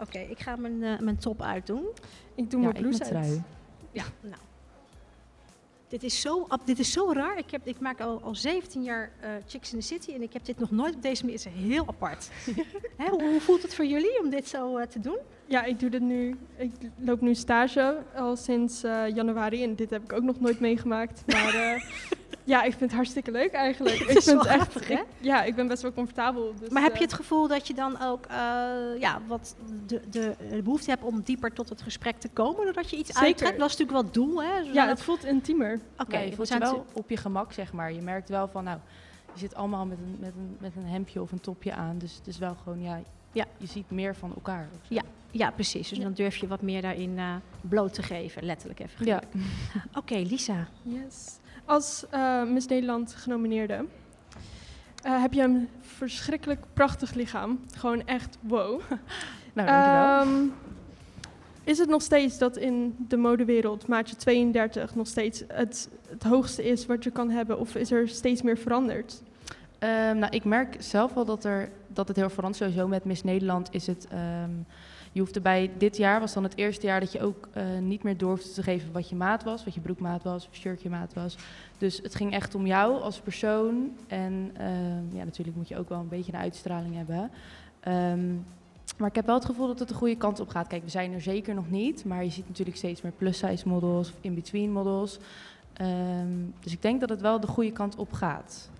Oké, 0.00 0.18
ik 0.18 0.38
ga 0.38 0.56
mijn, 0.56 0.82
eh, 0.82 0.98
mijn 0.98 1.18
top 1.18 1.42
uitdoen. 1.42 1.84
Ik 2.34 2.50
doe 2.50 2.60
ja, 2.60 2.68
mijn 2.68 2.80
blouse 2.80 3.02
uit. 3.02 3.10
trui. 3.10 3.42
Ja, 3.92 4.04
nou. 4.20 4.40
Dit 5.88 6.02
is 6.02 6.20
zo, 6.20 6.46
dit 6.64 6.78
is 6.78 6.92
zo 6.92 7.12
raar. 7.12 7.38
Ik, 7.38 7.50
heb, 7.50 7.66
ik 7.66 7.80
maak 7.80 8.00
al, 8.00 8.20
al 8.22 8.34
17 8.34 8.82
jaar 8.82 9.10
eh, 9.20 9.30
Chicks 9.46 9.72
in 9.72 9.78
the 9.78 9.86
City 9.86 10.12
en 10.12 10.22
ik 10.22 10.32
heb 10.32 10.44
dit 10.44 10.58
nog 10.58 10.70
nooit 10.70 10.94
op 10.94 11.02
deze 11.02 11.24
manier. 11.24 11.38
Het 11.38 11.48
is 11.54 11.66
heel 11.66 11.84
apart. 11.86 12.30
Hè, 12.96 13.08
hoe, 13.08 13.22
hoe 13.22 13.40
voelt 13.40 13.62
het 13.62 13.74
voor 13.74 13.84
jullie 13.84 14.20
om 14.22 14.30
dit 14.30 14.48
zo 14.48 14.76
eh, 14.76 14.86
te 14.86 15.00
doen? 15.00 15.18
Ja, 15.46 15.64
ik 15.64 15.80
doe 15.80 15.90
dit 15.90 16.00
nu. 16.00 16.36
Ik 16.56 16.70
loop 16.98 17.20
nu 17.20 17.34
stage 17.34 18.02
al 18.14 18.36
sinds 18.36 18.82
eh, 18.82 19.08
januari 19.14 19.62
en 19.62 19.74
dit 19.74 19.90
heb 19.90 20.02
ik 20.02 20.12
ook 20.12 20.22
nog 20.22 20.40
nooit 20.40 20.60
meegemaakt. 20.60 21.22
Maar 21.26 21.54
ja, 22.44 22.62
ik 22.62 22.70
vind 22.70 22.80
het 22.80 22.92
hartstikke 22.92 23.30
leuk 23.30 23.52
eigenlijk. 23.52 23.96
Het 24.00 24.10
ik 24.10 24.16
is 24.16 24.24
vind 24.24 24.42
wel 24.42 24.52
het 24.52 24.60
echt. 24.60 24.70
grappig, 24.70 24.88
hè? 24.88 24.94
ik- 24.94 25.04
ja, 25.20 25.42
ik 25.44 25.54
ben 25.54 25.66
best 25.68 25.82
wel 25.82 25.92
comfortabel. 25.92 26.54
Dus, 26.60 26.68
Maar 26.68 26.82
heb 26.82 26.92
je 26.92 26.96
eh, 26.98 27.04
het 27.04 27.12
gevoel 27.12 27.48
dat 27.48 27.66
je 27.66 27.74
dan 27.74 28.00
ook 28.02 28.26
eh, 28.26 28.36
ja, 29.00 29.20
wat 29.26 29.56
de, 29.86 30.00
de, 30.10 30.34
de 30.50 30.62
behoefte 30.62 30.90
hebt 30.90 31.02
om 31.02 31.20
dieper 31.20 31.52
tot 31.52 31.68
het 31.68 31.82
gesprek 31.82 32.18
te 32.18 32.28
komen 32.28 32.64
doordat 32.64 32.90
je 32.90 32.96
iets 32.96 33.08
Zeker. 33.08 33.22
uittrekt? 33.26 33.58
Dat 33.58 33.70
is 33.70 33.76
natuurlijk 33.76 33.90
wel 33.90 34.02
het 34.02 34.14
doel, 34.14 34.42
hè? 34.42 34.58
Zodat- 34.58 34.74
Ja, 34.74 34.88
het 34.88 35.02
voelt 35.02 35.24
intiemer. 35.24 35.80
Oké, 35.98 36.16
Ja, 36.18 36.22
je 36.24 36.32
voelt 36.34 36.48
je 36.48 36.58
wel 36.58 36.86
op 36.92 37.10
je 37.10 37.16
gemak, 37.16 37.52
zeg 37.52 37.72
maar. 37.72 37.92
Je 37.92 38.00
merkt 38.02 38.28
wel 38.28 38.48
van, 38.48 38.64
nou, 38.64 38.78
je 39.32 39.38
zit 39.38 39.54
allemaal 39.54 39.86
met 39.86 39.98
een, 39.98 40.16
met 40.20 40.32
een, 40.36 40.56
met 40.60 40.72
een 40.76 40.86
hemdje 40.86 41.22
of 41.22 41.32
een 41.32 41.40
topje 41.40 41.72
aan. 41.74 41.98
Dus 41.98 42.14
het 42.14 42.26
is 42.26 42.38
wel 42.38 42.54
gewoon, 42.62 42.82
ja, 42.82 43.00
Ja. 43.32 43.44
je 43.56 43.66
ziet 43.66 43.90
meer 43.90 44.14
van 44.14 44.32
elkaar. 44.34 44.68
Ja. 44.88 45.02
Ja, 45.30 45.50
precies. 45.50 45.88
Dus 45.88 45.98
Ja. 45.98 46.04
dan 46.04 46.12
durf 46.12 46.36
je 46.36 46.46
wat 46.46 46.62
meer 46.62 46.82
daarin 46.82 47.18
eh, 47.18 47.34
bloot 47.60 47.94
te 47.94 48.02
geven, 48.02 48.44
letterlijk 48.44 48.80
even. 48.80 49.06
Ja. 49.06 49.20
Oké, 50.00 50.14
Lisa. 50.14 50.66
Yes. 50.82 51.38
Als 51.66 52.04
eh, 52.10 52.42
Miss 52.42 52.66
Nederland 52.66 53.14
genomineerde 53.14 53.84
eh, 55.02 55.20
heb 55.20 55.32
je 55.32 55.42
een 55.42 55.68
verschrikkelijk 55.80 56.60
prachtig 56.72 57.14
lichaam. 57.14 57.60
Gewoon 57.76 58.06
echt 58.06 58.38
wow. 58.40 58.80
Nou, 59.52 59.68
dankjewel. 59.68 60.20
Ehm, 60.20 60.48
is 61.64 61.78
het 61.78 61.88
nog 61.88 62.02
steeds 62.02 62.38
dat 62.38 62.56
in 62.56 62.96
de 63.08 63.16
modewereld 63.16 63.86
maatje 63.86 64.16
32 64.16 64.94
nog 64.94 65.06
steeds 65.06 65.42
het, 65.48 65.88
het 66.08 66.22
hoogste 66.22 66.64
is 66.64 66.86
wat 66.86 67.04
je 67.04 67.10
kan 67.10 67.30
hebben? 67.30 67.58
Of 67.58 67.74
is 67.74 67.90
er 67.90 68.08
steeds 68.08 68.42
meer 68.42 68.58
veranderd? 68.58 69.22
Ehm, 69.78 70.18
nou, 70.18 70.36
ik 70.36 70.44
merk 70.44 70.76
zelf 70.78 71.14
wel 71.14 71.24
dat, 71.24 71.44
er, 71.44 71.70
dat 71.88 72.08
het 72.08 72.16
heel 72.16 72.30
verandert. 72.30 72.62
Sowieso 72.62 72.88
met 72.88 73.04
Miss 73.04 73.22
Nederland 73.22 73.68
is 73.70 73.86
het... 73.86 74.06
ehm, 74.10 74.50
je 75.16 75.22
hoefde 75.22 75.40
bij 75.40 75.70
dit 75.78 75.96
jaar, 75.96 76.20
was 76.20 76.32
dan 76.32 76.42
het 76.42 76.56
eerste 76.56 76.86
jaar 76.86 77.00
dat 77.00 77.12
je 77.12 77.20
ook 77.20 77.48
eh, 77.52 77.64
niet 77.80 78.02
meer 78.02 78.16
door 78.16 78.38
te 78.38 78.62
geven 78.62 78.92
wat 78.92 79.08
je 79.08 79.16
maat 79.16 79.44
was. 79.44 79.64
Wat 79.64 79.74
je 79.74 79.80
broekmaat 79.80 80.22
was, 80.22 80.48
of 80.48 80.54
shirtje 80.54 80.90
maat 80.90 81.14
was. 81.14 81.36
Dus 81.78 82.00
het 82.02 82.14
ging 82.14 82.32
echt 82.32 82.54
om 82.54 82.66
jou 82.66 83.00
als 83.00 83.20
persoon. 83.20 83.96
En 84.06 84.50
ehm, 84.56 85.16
ja, 85.16 85.24
natuurlijk 85.24 85.56
moet 85.56 85.68
je 85.68 85.76
ook 85.78 85.88
wel 85.88 85.98
een 85.98 86.08
beetje 86.08 86.32
een 86.32 86.38
uitstraling 86.38 86.94
hebben. 86.94 87.30
Ehm, 87.80 88.34
maar 88.98 89.08
ik 89.08 89.14
heb 89.14 89.26
wel 89.26 89.34
het 89.34 89.44
gevoel 89.44 89.66
dat 89.66 89.78
het 89.78 89.88
de 89.88 89.94
goede 89.94 90.16
kant 90.16 90.40
op 90.40 90.48
gaat. 90.48 90.66
Kijk, 90.66 90.82
we 90.82 90.90
zijn 90.90 91.12
er 91.12 91.20
zeker 91.20 91.54
nog 91.54 91.70
niet. 91.70 92.04
Maar 92.04 92.24
je 92.24 92.30
ziet 92.30 92.48
natuurlijk 92.48 92.76
steeds 92.76 93.02
meer 93.02 93.12
plus-size 93.12 93.68
models 93.68 94.08
of 94.08 94.16
in-between 94.20 94.72
models. 94.72 95.18
Ehm, 95.72 96.28
dus 96.60 96.72
ik 96.72 96.82
denk 96.82 97.00
dat 97.00 97.08
het 97.08 97.20
wel 97.20 97.40
de 97.40 97.46
goede 97.46 97.72
kant 97.72 97.96
op 97.96 98.12
gaat. 98.12 98.70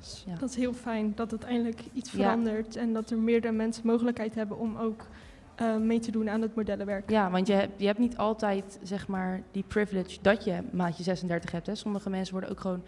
Dus, 0.00 0.24
ja. 0.26 0.34
Dat 0.36 0.48
is 0.50 0.56
heel 0.56 0.72
fijn 0.72 1.12
dat 1.14 1.30
het 1.30 1.42
eindelijk 1.44 1.80
iets 1.92 2.12
Ja. 2.12 2.16
verandert 2.18 2.76
en 2.76 2.92
dat 2.92 3.10
er 3.10 3.18
meerdere 3.18 3.52
mensen 3.52 3.86
mogelijkheid 3.86 4.34
hebben 4.34 4.58
om 4.58 4.76
ook 4.76 5.06
eh, 5.54 5.76
mee 5.76 5.98
te 5.98 6.10
doen 6.10 6.30
aan 6.30 6.42
het 6.42 6.54
modellenwerk. 6.54 7.10
Ja, 7.10 7.30
want 7.30 7.46
je 7.46 7.52
hebt, 7.52 7.80
je 7.80 7.86
hebt 7.86 7.98
niet 7.98 8.16
altijd 8.16 8.78
zeg 8.82 9.08
maar 9.08 9.42
die 9.50 9.64
privilege 9.68 10.18
dat 10.22 10.44
je 10.44 10.62
maatje 10.72 11.02
36 11.02 11.50
hebt. 11.52 11.66
Hè. 11.66 11.74
Sommige 11.74 12.10
mensen 12.10 12.32
worden 12.32 12.50
ook 12.50 12.60
gewoon, 12.60 12.82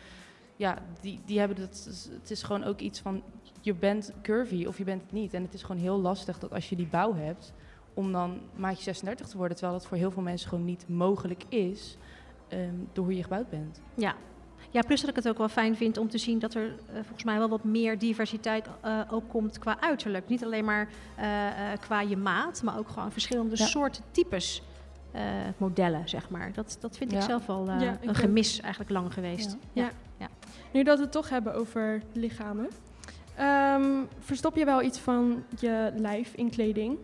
ja, 0.57 0.79
die, 1.01 1.21
die 1.25 1.39
hebben 1.39 1.57
dat. 1.57 1.89
Het 2.21 2.31
is 2.31 2.43
gewoon 2.43 2.65
ook 2.65 2.81
iets 2.81 3.01
van 3.01 3.23
je 3.61 3.75
bent 3.75 4.13
curvy 4.23 4.65
of 4.67 4.79
je 4.79 4.85
bent 4.85 5.03
het 5.03 5.13
niet. 5.13 5.35
En 5.35 5.43
het 5.43 5.55
is 5.55 5.63
gewoon 5.63 5.81
heel 5.81 6.01
lastig 6.01 6.39
dat 6.39 6.53
als 6.53 6.69
je 6.69 6.77
die 6.77 6.87
bouw 6.87 7.15
hebt, 7.15 7.53
om 7.95 8.13
dan 8.13 8.41
maatje 8.57 8.83
36 8.83 9.27
te 9.27 9.37
worden, 9.37 9.57
terwijl 9.57 9.79
dat 9.79 9.89
voor 9.89 9.97
heel 9.97 10.11
veel 10.11 10.23
mensen 10.23 10.49
gewoon 10.49 10.65
niet 10.65 10.89
mogelijk 10.89 11.45
is 11.49 11.97
ehm, 12.49 12.75
door 12.93 13.05
hoe 13.05 13.17
je 13.17 13.23
gebouwd 13.23 13.51
bent. 13.51 13.81
Ja. 13.95 14.15
Ja, 14.71 14.83
plus 14.83 15.01
dat 15.01 15.11
ik 15.11 15.17
het 15.17 15.29
ook 15.29 15.39
wel 15.39 15.49
fijn 15.49 15.77
vind 15.77 15.99
om 15.99 16.09
te 16.09 16.19
zien 16.19 16.39
dat 16.39 16.55
er 16.55 16.65
eh, 16.67 16.95
volgens 16.95 17.25
mij 17.25 17.39
wel 17.39 17.49
wat 17.49 17.65
meer 17.65 17.99
diversiteit 17.99 18.67
eh, 18.81 19.01
ook 19.11 19.29
komt 19.29 19.59
qua 19.59 19.77
uiterlijk. 19.81 20.29
Niet 20.29 20.45
alleen 20.45 20.65
maar 20.65 20.89
eh, 21.17 21.73
eh, 21.73 21.79
qua 21.81 22.01
je 22.01 22.17
maat, 22.17 22.63
maar 22.63 22.79
ook 22.79 22.89
gewoon 22.89 23.13
verschillende 23.13 23.57
Ja. 23.59 23.67
soorten 23.67 24.03
types 24.11 24.63
eh, 25.13 25.23
modellen, 25.57 26.09
zeg 26.09 26.31
maar. 26.31 26.53
Dat, 26.53 26.77
dat 26.81 26.97
vind 26.97 27.13
ik 27.13 27.23
zelf 27.23 27.47
Ja, 27.47 27.93
ik 27.93 28.03
een 28.03 28.09
ook. 28.09 28.17
gemis 28.17 28.61
eigenlijk 28.61 28.91
lang 28.93 29.13
geweest. 29.13 29.57
Ja. 29.73 29.91
Ja. 30.19 30.29
Nu 30.73 30.83
dat 30.83 30.97
we 30.99 31.03
het 31.03 31.13
toch 31.13 31.29
hebben 31.29 31.55
over 31.55 32.03
lichamen. 32.13 32.69
ehm, 33.37 34.03
verstop 34.19 34.57
je 34.57 34.65
wel 34.65 34.83
iets 34.83 34.99
van 34.99 35.45
je 35.59 35.93
lijf 35.97 36.33
in 36.35 36.51
kleding? 36.51 36.99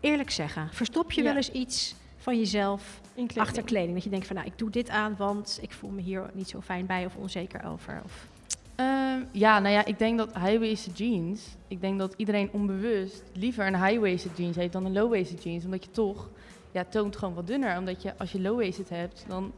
Eerlijk 0.00 0.30
zeggen, 0.30 0.68
verstop 0.72 1.12
je 1.12 1.20
Ja. 1.22 1.26
wel 1.26 1.36
eens 1.36 1.50
iets 1.50 1.94
van 2.28 2.38
jezelf 2.38 3.00
In 3.14 3.26
kleding. 3.26 3.46
achter 3.46 3.62
kleding? 3.62 3.94
Dat 3.94 4.04
je 4.04 4.10
denkt 4.10 4.26
van, 4.26 4.36
nou, 4.36 4.48
ik 4.48 4.58
doe 4.58 4.70
dit 4.70 4.88
aan, 4.88 5.14
want 5.18 5.58
ik 5.62 5.72
voel 5.72 5.90
me 5.90 6.00
hier 6.00 6.30
niet 6.32 6.48
zo 6.48 6.60
fijn 6.60 6.86
bij 6.86 7.04
of 7.04 7.16
onzeker 7.16 7.64
over. 7.66 8.00
Of... 8.04 8.26
Ehm, 8.74 9.20
ja, 9.32 9.58
nou 9.58 9.74
ja, 9.74 9.84
ik 9.84 9.98
denk 9.98 10.18
dat 10.18 10.34
high-waisted 10.34 10.98
jeans. 10.98 11.56
Ik 11.68 11.80
denk 11.80 11.98
dat 11.98 12.14
iedereen 12.16 12.48
onbewust 12.52 13.22
liever 13.32 13.66
een 13.66 13.84
high-waisted 13.84 14.36
jeans 14.36 14.56
heeft 14.56 14.72
dan 14.72 14.84
een 14.84 14.92
low-waisted 14.92 15.42
jeans. 15.42 15.64
Omdat 15.64 15.84
je 15.84 15.90
toch, 15.90 16.28
ja, 16.72 16.84
toont 16.88 17.16
gewoon 17.16 17.34
wat 17.34 17.46
dunner. 17.46 17.78
Omdat 17.78 18.02
je, 18.02 18.12
als 18.18 18.32
je 18.32 18.40
low-waisted 18.40 18.88
hebt, 18.88 19.24
dan, 19.28 19.52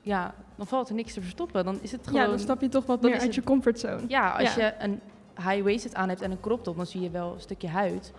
ja, 0.00 0.34
dan 0.56 0.66
valt 0.66 0.88
er 0.88 0.94
niks 0.94 1.12
te 1.12 1.20
verstoppen. 1.20 1.64
Dan 1.64 1.78
is 1.82 1.92
het 1.92 2.06
gewoon. 2.06 2.20
Ja, 2.22 2.28
dan 2.28 2.38
stap 2.38 2.60
je 2.60 2.68
toch 2.68 2.86
wat 2.86 3.00
dan 3.02 3.10
meer 3.10 3.18
uit 3.18 3.26
het- 3.28 3.34
je 3.36 3.42
comfortzone. 3.42 4.02
Ja, 4.08 4.30
als 4.30 4.54
Ja. 4.54 4.64
je 4.64 4.74
een 4.78 5.00
high-waisted 5.36 5.94
aan 5.94 6.08
hebt 6.08 6.20
en 6.20 6.30
een 6.30 6.40
crop 6.40 6.64
top, 6.64 6.76
dan 6.76 6.86
zie 6.86 7.00
je 7.00 7.10
wel 7.10 7.32
een 7.34 7.40
stukje 7.40 7.68
huid. 7.68 8.12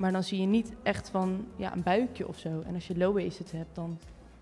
Maar 0.00 0.12
dan 0.12 0.22
zie 0.22 0.40
je 0.40 0.46
niet 0.46 0.72
echt 0.82 1.08
van 1.08 1.46
ja, 1.56 1.72
een 1.72 1.82
buikje 1.82 2.28
of 2.28 2.38
zo. 2.38 2.62
En 2.66 2.74
als 2.74 2.86
je 2.86 2.96
low-waisted 2.98 3.52
hebt, 3.52 3.74
dan 3.74 3.98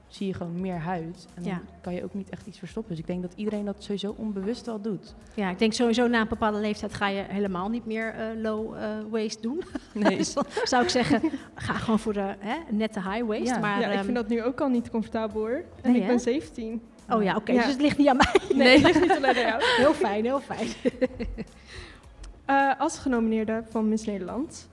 zie 0.06 0.26
je 0.26 0.34
gewoon 0.34 0.60
meer 0.60 0.78
huid. 0.78 1.26
En 1.34 1.42
dan 1.42 1.52
Ja. 1.52 1.60
kan 1.80 1.94
je 1.94 2.04
ook 2.04 2.14
niet 2.14 2.30
echt 2.30 2.46
iets 2.46 2.58
verstoppen. 2.58 2.90
Dus 2.92 3.00
ik 3.00 3.06
denk 3.06 3.22
dat 3.22 3.32
iedereen 3.36 3.64
dat 3.64 3.82
sowieso 3.82 4.14
onbewust 4.18 4.66
wel 4.66 4.80
doet. 4.80 5.14
Ja, 5.34 5.50
ik 5.50 5.58
denk 5.58 5.72
sowieso 5.72 6.06
na 6.06 6.20
een 6.20 6.28
bepaalde 6.28 6.58
leeftijd 6.58 6.94
ga 6.94 7.08
je 7.08 7.24
helemaal 7.28 7.68
niet 7.68 7.86
meer 7.86 8.14
eh, 8.14 8.26
low 8.42 8.74
eh, 8.76 8.90
waist 9.10 9.42
doen. 9.42 9.62
Nee. 9.94 10.16
Dus 10.16 10.34
dan 10.34 10.44
zou 10.64 10.82
ik 10.82 10.88
zeggen, 10.88 11.22
ga 11.54 11.72
gewoon 11.74 11.98
voor 11.98 12.12
de 12.12 12.34
hè, 12.38 12.56
nette 12.70 13.00
high 13.00 13.26
waist. 13.26 13.46
Ja. 13.46 13.58
Maar, 13.58 13.80
ja, 13.80 13.86
ik 13.86 13.94
ehm, 13.94 14.04
vind 14.04 14.16
dat 14.16 14.28
nu 14.28 14.42
ook 14.42 14.60
al 14.60 14.68
niet 14.68 14.90
comfortabel 14.90 15.40
hoor. 15.40 15.64
En 15.82 15.90
Nee, 15.90 16.00
ik 16.00 16.02
hè? 16.02 16.08
ben 16.08 16.20
17. 16.20 16.82
Oh 17.10 17.22
ja, 17.22 17.36
oké, 17.36 17.52
Ja. 17.52 17.62
dus 17.62 17.72
het 17.72 17.80
ligt 17.80 17.98
niet 17.98 18.08
aan 18.08 18.16
mij. 18.16 18.40
Nee, 18.54 18.74
het 18.78 18.82
ligt 18.82 19.00
niet 19.00 19.16
alleen 19.16 19.36
aan 19.36 19.42
jou. 19.42 19.62
Heel 19.84 19.94
fijn, 19.94 20.24
heel 20.24 20.40
fijn. 20.40 20.68
Eh, 22.44 22.80
als 22.80 22.98
genomineerde 22.98 23.62
van 23.70 23.88
Miss 23.88 24.06
Nederland, 24.06 24.68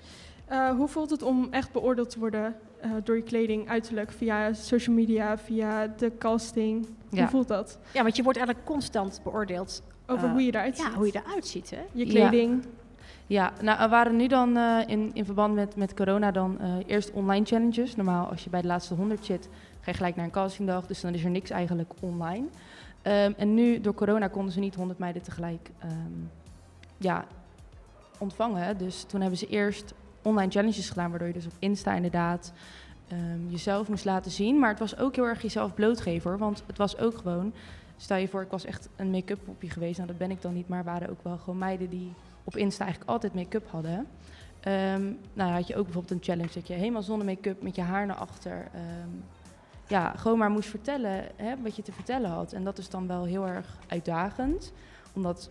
eh, 0.48 0.70
hoe 0.70 0.88
voelt 0.88 1.10
het 1.10 1.22
om 1.22 1.48
echt 1.52 1.72
beoordeeld 1.72 2.10
te 2.10 2.20
worden 2.20 2.56
eh, 2.82 2.92
door 3.04 3.16
je 3.16 3.22
kleding, 3.24 3.70
uiterlijk, 3.70 4.12
via 4.12 4.54
social 4.54 4.96
media, 4.96 5.38
via 5.38 5.88
de 5.98 6.12
casting? 6.18 6.88
Ja. 7.10 7.22
Hoe 7.22 7.30
voelt 7.30 7.48
dat? 7.48 7.80
Ja, 7.94 8.04
want 8.04 8.16
je 8.16 8.24
wordt 8.24 8.38
eigenlijk 8.38 8.68
constant 8.68 9.22
beoordeeld. 9.24 9.84
Over 10.08 10.26
Eh, 10.26 10.32
hoe 10.32 10.44
je 10.44 10.52
eruit 10.52 10.78
ziet. 10.78 10.86
Ja, 10.86 10.94
hoe 10.94 11.06
je 11.06 11.22
eruit 11.26 11.48
ziet, 11.48 11.70
hè? 11.70 11.82
Je 11.92 12.06
kleding. 12.06 12.66
Ja, 13.28 13.54
nou, 13.62 13.80
er 13.82 13.90
waren 13.90 14.16
nu 14.16 14.28
dan 14.28 14.58
eh, 14.58 14.80
in, 14.88 15.12
in 15.14 15.26
verband 15.26 15.56
met, 15.56 15.76
met 15.76 15.94
corona 15.94 16.32
dan 16.32 16.60
eh, 16.60 16.74
eerst 16.86 17.12
online 17.12 17.46
challenges. 17.46 17.96
Normaal, 17.96 18.28
als 18.28 18.44
je 18.44 18.50
bij 18.50 18.62
de 18.62 18.68
laatste 18.68 18.94
100 18.94 19.26
zit, 19.26 19.50
ga 19.80 19.92
je 19.92 19.98
gelijk 19.98 20.16
naar 20.16 20.26
een 20.26 20.32
castingdag. 20.32 20.88
Dus 20.88 21.02
dan 21.02 21.14
is 21.14 21.24
er 21.24 21.30
niks 21.30 21.50
eigenlijk 21.50 21.94
online. 22.00 22.46
Ehm, 23.02 23.32
en 23.38 23.54
nu, 23.54 23.82
door 23.82 23.94
corona, 23.94 24.28
konden 24.28 24.54
ze 24.54 24.60
niet 24.60 24.76
100 24.76 25.00
meiden 25.00 25.22
tegelijk 25.22 25.70
ehm, 25.80 25.92
ja, 26.98 27.26
ontvangen. 28.18 28.78
Dus 28.78 29.04
toen 29.04 29.22
hebben 29.22 29.40
ze 29.40 29.48
eerst 29.48 29.94
online 30.26 30.52
challenges 30.52 30.90
gedaan, 30.90 31.10
waardoor 31.10 31.28
je 31.28 31.34
dus 31.34 31.46
op 31.46 31.54
Insta 31.60 31.94
inderdaad 31.94 32.54
ehm, 33.08 33.50
jezelf 33.50 33.90
moest 33.90 34.06
laten 34.06 34.32
zien. 34.32 34.60
Maar 34.60 34.70
het 34.70 34.80
was 34.80 34.98
ook 34.98 35.16
heel 35.16 35.26
erg 35.28 35.42
jezelf 35.42 35.74
blootgeven, 35.74 36.30
hoor, 36.30 36.40
want 36.40 36.64
het 36.68 36.78
was 36.78 36.98
ook 36.98 37.18
gewoon... 37.18 37.54
Stel 37.98 38.18
je 38.18 38.28
voor, 38.28 38.42
ik 38.42 38.52
was 38.52 38.66
echt 38.66 38.90
een 38.96 39.12
make-up 39.12 39.40
popje 39.46 39.70
geweest. 39.70 39.96
Nou, 39.96 40.08
dat 40.10 40.18
ben 40.18 40.32
ik 40.32 40.42
dan 40.42 40.54
niet, 40.54 40.68
maar 40.68 40.84
waren 40.84 41.10
ook 41.10 41.24
wel 41.24 41.38
gewoon 41.38 41.58
meiden 41.58 41.90
die 41.90 42.14
op 42.44 42.56
Insta 42.56 42.84
eigenlijk 42.84 43.12
altijd 43.12 43.34
make-up 43.34 43.70
hadden. 43.70 44.08
Ehm, 44.60 45.04
nou, 45.34 45.52
had 45.52 45.68
je 45.68 45.76
ook 45.76 45.84
bijvoorbeeld 45.84 46.14
een 46.14 46.24
challenge 46.24 46.54
dat 46.54 46.68
je 46.68 46.74
helemaal 46.74 47.04
zonder 47.04 47.28
make-up 47.28 47.62
met 47.62 47.76
je 47.76 47.82
haar 47.82 48.06
naar 48.06 48.16
achter... 48.16 48.68
ehm, 48.74 49.10
ja, 49.88 50.14
gewoon 50.16 50.38
maar 50.38 50.50
moest 50.50 50.70
vertellen 50.70 51.24
hè, 51.36 51.62
wat 51.62 51.76
je 51.76 51.82
te 51.82 51.92
vertellen 51.92 52.30
had. 52.30 52.54
En 52.54 52.64
dat 52.64 52.78
is 52.78 52.90
dan 52.90 53.08
wel 53.08 53.24
heel 53.24 53.48
erg 53.48 53.78
uitdagend. 53.88 54.74
Omdat 55.14 55.50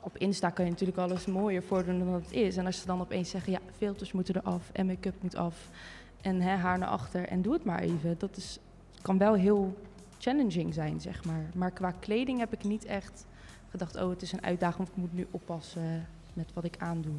op 0.00 0.16
Insta 0.16 0.50
kan 0.50 0.64
je 0.64 0.70
natuurlijk 0.70 0.98
alles 0.98 1.26
mooier 1.26 1.62
voordoen 1.62 1.98
dan 1.98 2.08
het 2.08 2.32
is. 2.32 2.56
En 2.56 2.66
als 2.66 2.80
ze 2.80 2.86
dan 2.86 3.00
opeens 3.00 3.30
zeggen, 3.30 3.52
ja, 3.52 3.58
filters 3.76 4.12
moeten 4.12 4.36
eraf 4.36 4.70
en 4.72 4.86
make-up 4.86 5.22
moet 5.22 5.36
af. 5.36 5.68
En 6.20 6.40
hè, 6.40 6.56
haar 6.56 6.78
naar 6.78 6.88
achter 6.88 7.28
en 7.28 7.42
doe 7.42 7.52
het 7.52 7.64
maar 7.64 7.80
even. 7.80 8.14
Dat 8.18 8.36
is, 8.36 8.58
kan 9.02 9.18
wel 9.18 9.34
heel 9.34 9.76
challenging 10.18 10.74
zijn, 10.74 11.00
zeg 11.00 11.24
maar. 11.24 11.50
Maar 11.54 11.70
qua 11.70 11.90
kleding 11.90 12.38
heb 12.38 12.52
ik 12.52 12.64
niet 12.64 12.84
echt 12.84 13.26
gedacht, 13.70 13.96
oh, 13.96 14.10
het 14.10 14.22
is 14.22 14.32
een 14.32 14.44
uitdaging 14.44 14.88
of 14.88 14.94
ik 14.94 15.00
moet 15.00 15.14
nu 15.14 15.26
oppassen 15.30 16.06
met 16.32 16.52
wat 16.54 16.64
ik 16.64 16.74
aandoe. 16.78 17.14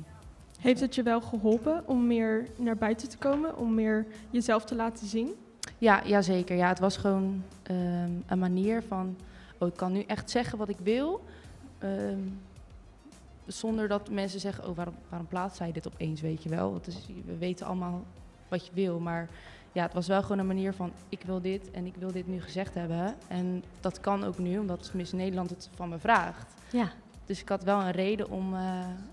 Heeft 0.60 0.82
het 0.82 0.96
je 0.96 1.04
wel 1.04 1.22
geholpen 1.22 1.88
om 1.88 2.08
meer 2.08 2.48
naar 2.56 2.78
buiten 2.78 3.10
te 3.10 3.18
komen? 3.18 3.58
Om 3.58 3.74
meer 3.74 4.06
jezelf 4.30 4.66
te 4.66 4.76
laten 4.76 5.08
zien? 5.08 5.36
Ja, 5.78 6.02
ja 6.06 6.22
zeker. 6.22 6.56
Ja, 6.56 6.68
het 6.68 6.80
was 6.80 6.98
gewoon 6.98 7.44
ehm, 7.64 8.12
een 8.26 8.40
manier 8.40 8.84
van, 8.88 9.16
oh, 9.58 9.68
ik 9.68 9.76
kan 9.76 9.92
nu 9.92 10.02
echt 10.02 10.30
zeggen 10.30 10.58
wat 10.58 10.70
ik 10.70 10.80
wil. 10.84 11.24
ehm, 11.80 12.20
zonder 13.46 13.88
dat 13.88 14.10
mensen 14.10 14.40
zeggen, 14.40 14.68
oh, 14.68 14.76
waarom, 14.76 14.96
waarom 15.10 15.28
plaatst 15.28 15.58
zij 15.58 15.72
dit 15.72 15.88
opeens, 15.88 16.22
weet 16.22 16.44
je 16.44 16.50
wel. 16.50 16.82
Is, 16.86 17.08
we 17.26 17.38
weten 17.38 17.66
allemaal 17.66 18.04
wat 18.48 18.66
je 18.66 18.72
wil, 18.74 19.00
maar 19.00 19.30
ja, 19.72 19.84
het 19.84 19.94
was 19.94 20.08
wel 20.08 20.22
gewoon 20.22 20.40
een 20.40 20.48
manier 20.48 20.74
van, 20.74 20.92
ik 21.10 21.22
wil 21.26 21.42
dit 21.42 21.72
en 21.72 21.86
ik 21.86 21.96
wil 21.96 22.12
dit 22.12 22.28
nu 22.28 22.42
gezegd 22.42 22.74
hebben. 22.74 23.16
En 23.28 23.64
dat 23.80 24.00
kan 24.00 24.24
ook 24.24 24.38
nu, 24.38 24.60
omdat 24.60 24.92
Miss 24.94 25.12
Nederland 25.12 25.50
het 25.50 25.70
van 25.76 25.90
me 25.90 25.98
vraagt. 26.00 26.54
Ja. 26.72 26.92
Dus 27.32 27.42
ik 27.42 27.50
had 27.50 27.64
wel 27.64 27.80
een 27.82 27.92
reden 27.92 28.30
om, 28.30 28.54
eh, 28.54 28.62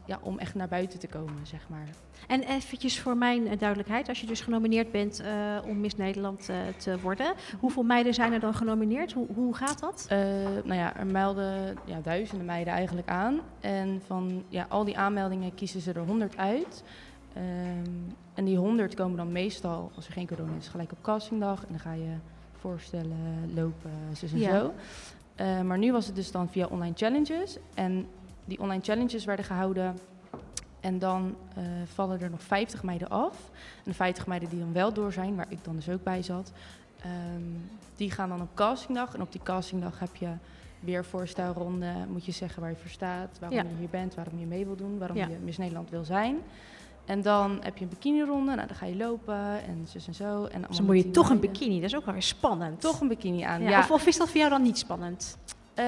ja, 0.05 0.19
om 0.23 0.39
echt 0.39 0.55
naar 0.55 0.69
buiten 0.69 0.99
te 0.99 1.07
komen, 1.07 1.47
zeg 1.47 1.69
maar. 1.69 1.89
En 2.27 2.43
eventjes 2.43 3.01
voor 3.01 3.17
mijn 3.17 3.49
eh, 3.49 3.59
duidelijkheid, 3.59 4.09
als 4.09 4.21
je 4.21 4.27
dus 4.27 4.41
genomineerd 4.41 4.91
bent 4.91 5.21
eh, 5.21 5.59
om 5.67 5.81
Miss 5.81 5.97
Nederland 5.97 6.51
te 6.77 7.01
worden, 7.03 7.35
hoeveel 7.61 7.83
meiden 7.83 8.15
zijn 8.15 8.33
er 8.33 8.41
dan 8.41 8.55
genomineerd? 8.55 9.13
Hoe, 9.13 9.27
hoe 9.35 9.55
gaat 9.55 9.79
dat? 9.81 10.07
Nou 10.65 10.75
ja, 10.75 10.97
er 10.97 11.07
melden 11.07 11.77
ja, 11.85 12.01
duizenden 12.01 12.47
meiden 12.47 12.73
eigenlijk 12.73 13.09
aan. 13.09 13.41
En 13.61 14.03
van 14.07 14.45
ja, 14.49 14.67
al 14.69 14.85
die 14.85 14.99
aanmeldingen 14.99 15.55
kiezen 15.55 15.81
ze 15.81 15.93
er 15.93 16.07
100 16.07 16.37
uit. 16.37 16.85
Ehm, 17.33 17.91
en 18.35 18.45
die 18.45 18.57
100 18.57 18.95
komen 18.95 19.17
dan 19.17 19.33
meestal, 19.33 19.91
als 19.95 20.07
er 20.07 20.13
geen 20.13 20.29
corona 20.29 20.57
is, 20.59 20.69
gelijk 20.69 20.93
op 20.93 21.03
castingdag. 21.03 21.61
En 21.61 21.69
dan 21.69 21.81
ga 21.81 21.93
je 21.93 22.15
voorstellen, 22.61 23.53
lopen, 23.55 23.91
zus 24.13 24.33
en 24.33 24.39
Ja. 24.39 24.59
zo. 24.59 24.73
Eh, 25.39 25.61
maar 25.61 25.79
nu 25.79 25.93
was 25.93 26.07
het 26.07 26.15
dus 26.15 26.31
dan 26.31 26.49
via 26.49 26.67
online 26.67 26.95
challenges. 26.97 27.57
En 27.75 28.07
die 28.45 28.61
online 28.61 28.83
challenges 28.83 29.25
werden 29.25 29.45
gehouden. 29.45 29.99
En 30.81 30.99
dan 30.99 31.37
eh, 31.55 31.63
vallen 31.85 32.21
er 32.21 32.31
nog 32.31 32.43
50 32.43 32.83
meiden 32.83 33.09
af. 33.09 33.51
En 33.77 33.83
de 33.91 33.95
50 33.95 34.27
meiden 34.27 34.49
die 34.49 34.59
dan 34.59 34.73
wel 34.73 34.93
door 34.93 35.13
zijn, 35.13 35.37
waar 35.37 35.47
ik 35.49 35.65
dan 35.65 35.77
dus 35.77 35.89
ook 35.89 36.03
bij 36.03 36.23
zat, 36.23 36.53
ehm, 37.01 37.43
die 37.97 38.11
gaan 38.11 38.29
dan 38.29 38.41
op 38.43 38.49
castingdag. 38.55 39.15
En 39.15 39.23
op 39.23 39.33
die 39.33 39.43
castingdag 39.43 39.99
heb 39.99 40.17
je 40.17 40.29
weer 40.81 41.05
voorstelronde. 41.05 41.93
Moet 42.09 42.25
je 42.25 42.33
zeggen 42.33 42.61
waar 42.63 42.71
je 42.71 42.77
voor 42.77 42.91
staat, 42.91 43.39
waarom 43.41 43.59
Ja. 43.59 43.65
je 43.65 43.77
hier 43.79 43.89
bent, 43.89 44.15
waarom 44.15 44.39
je 44.39 44.47
mee 44.47 44.65
wil 44.67 44.77
doen, 44.77 44.99
waarom 44.99 45.17
Ja. 45.17 45.29
je 45.29 45.37
Miss 45.45 45.59
Nederland 45.59 45.91
wil 45.91 46.05
zijn. 46.05 46.37
En 47.09 47.23
dan 47.23 47.59
heb 47.63 47.77
je 47.77 47.85
een 47.85 47.91
bikinironde, 47.91 48.55
nou, 48.55 48.67
dan 48.69 48.77
ga 48.77 48.87
je 48.87 48.97
lopen 48.97 49.37
en 49.67 49.87
zus 49.87 50.07
en 50.07 50.15
zo. 50.15 50.45
En 50.45 50.65
Dus 50.69 50.77
dan 50.77 50.87
moet 50.87 50.97
je 50.97 51.11
toch 51.11 51.31
een 51.31 51.41
bikini, 51.41 51.75
dat 51.81 51.91
is 51.91 51.97
ook 51.97 52.05
wel 52.05 52.15
weer 52.15 52.23
spannend. 52.23 52.81
Toch 52.81 53.01
een 53.01 53.09
bikini 53.09 53.43
aan, 53.43 53.63
Ja, 53.63 53.69
ja. 53.71 53.79
Of, 53.79 53.91
of 53.91 54.07
is 54.07 54.17
dat 54.17 54.29
voor 54.29 54.37
jou 54.39 54.51
dan 54.51 54.63
niet 54.63 54.79
spannend? 54.79 55.39
Eh, 55.75 55.85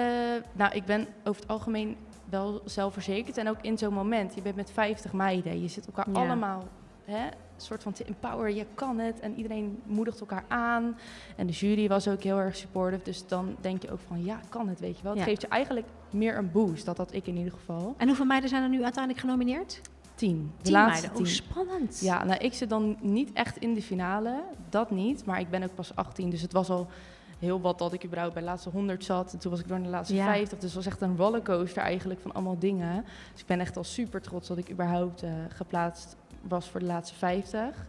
nou, 0.52 0.74
ik 0.74 0.84
ben 0.84 1.06
over 1.24 1.40
het 1.42 1.50
algemeen 1.50 1.96
wel 2.30 2.62
zelfverzekerd. 2.64 3.36
En 3.36 3.48
ook 3.48 3.56
in 3.62 3.78
zo'n 3.78 3.92
moment, 3.94 4.34
je 4.34 4.42
bent 4.42 4.56
met 4.56 4.70
50 4.70 5.12
meiden. 5.12 5.62
Je 5.62 5.68
zit 5.68 5.86
elkaar 5.86 6.06
Ja. 6.12 6.18
allemaal 6.20 6.68
hè, 7.04 7.24
een 7.26 7.32
soort 7.56 7.82
van 7.82 7.92
te 7.92 8.04
empoweren. 8.04 8.54
Je 8.54 8.66
kan 8.74 8.98
het. 8.98 9.20
En 9.20 9.34
iedereen 9.36 9.78
moedigt 9.86 10.20
elkaar 10.20 10.44
aan. 10.48 10.96
En 11.36 11.46
de 11.46 11.52
jury 11.52 11.88
was 11.88 12.08
ook 12.08 12.22
heel 12.22 12.38
erg 12.38 12.56
supportive. 12.56 13.04
Dus 13.04 13.26
dan 13.26 13.56
denk 13.60 13.82
je 13.82 13.90
ook 13.92 14.00
van, 14.06 14.24
ja, 14.24 14.40
kan 14.48 14.68
het, 14.68 14.80
weet 14.80 14.96
je 14.96 15.02
wel. 15.02 15.12
Het 15.12 15.20
Ja. 15.20 15.26
geeft 15.26 15.40
je 15.40 15.48
eigenlijk 15.48 15.86
meer 16.10 16.36
een 16.36 16.50
boost. 16.52 16.84
Dat 16.84 16.96
had 16.96 17.12
ik 17.12 17.26
in 17.26 17.36
ieder 17.36 17.52
geval. 17.52 17.94
En 17.96 18.06
hoeveel 18.06 18.24
meiden 18.26 18.48
zijn 18.48 18.62
er 18.62 18.68
nu 18.68 18.82
uiteindelijk 18.82 19.24
genomineerd? 19.24 19.80
Tien. 20.20 20.52
De 20.56 20.62
Tien 20.62 20.72
laatste 20.72 21.06
meiden. 21.06 21.10
Oh, 21.10 21.26
tien. 21.26 21.34
spannend. 21.44 22.00
Ja, 22.00 22.24
nou, 22.24 22.38
ik 22.38 22.54
zit 22.54 22.68
dan 22.68 22.96
niet 23.00 23.32
echt 23.32 23.56
in 23.56 23.74
de 23.74 23.82
finale. 23.82 24.42
Dat 24.68 24.90
niet. 24.90 25.24
Maar 25.24 25.40
ik 25.40 25.50
ben 25.50 25.62
ook 25.62 25.74
pas 25.74 25.94
18. 25.96 26.30
Dus 26.30 26.42
het 26.42 26.52
was 26.52 26.70
al 26.70 26.86
heel 27.38 27.60
wat 27.60 27.78
dat 27.78 27.92
ik 27.92 28.04
überhaupt 28.04 28.34
bij 28.34 28.42
de 28.42 28.48
laatste 28.48 28.70
100 28.70 29.04
zat. 29.04 29.32
En 29.32 29.38
toen 29.38 29.50
was 29.50 29.60
ik 29.60 29.68
door 29.68 29.76
naar 29.76 29.86
de 29.86 29.92
laatste 29.92 30.14
Ja. 30.14 30.24
50. 30.24 30.58
Dus 30.58 30.74
het 30.74 30.84
was 30.84 30.92
echt 30.92 31.00
een 31.00 31.16
rollercoaster 31.16 31.82
eigenlijk 31.82 32.20
van 32.20 32.32
allemaal 32.32 32.58
dingen. 32.58 33.04
Dus 33.32 33.40
ik 33.40 33.46
ben 33.46 33.60
echt 33.60 33.76
al 33.76 33.84
super 33.84 34.20
trots 34.20 34.48
dat 34.48 34.58
ik 34.58 34.70
überhaupt 34.70 35.22
eh, 35.22 35.30
geplaatst 35.48 36.16
was 36.42 36.68
voor 36.68 36.80
de 36.80 36.86
laatste 36.86 37.14
50. 37.14 37.86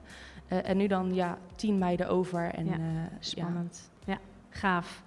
Eh, 0.48 0.70
en 0.70 0.78
nu 0.78 0.88
dan 0.88 1.14
ja, 1.14 1.38
10 1.56 1.78
meiden 1.78 2.10
over. 2.10 2.54
En, 2.54 2.66
Ja, 2.66 2.74
eh, 2.74 2.80
Spannend. 3.20 3.90
Ja, 4.06 4.18
gaaf. 4.50 5.04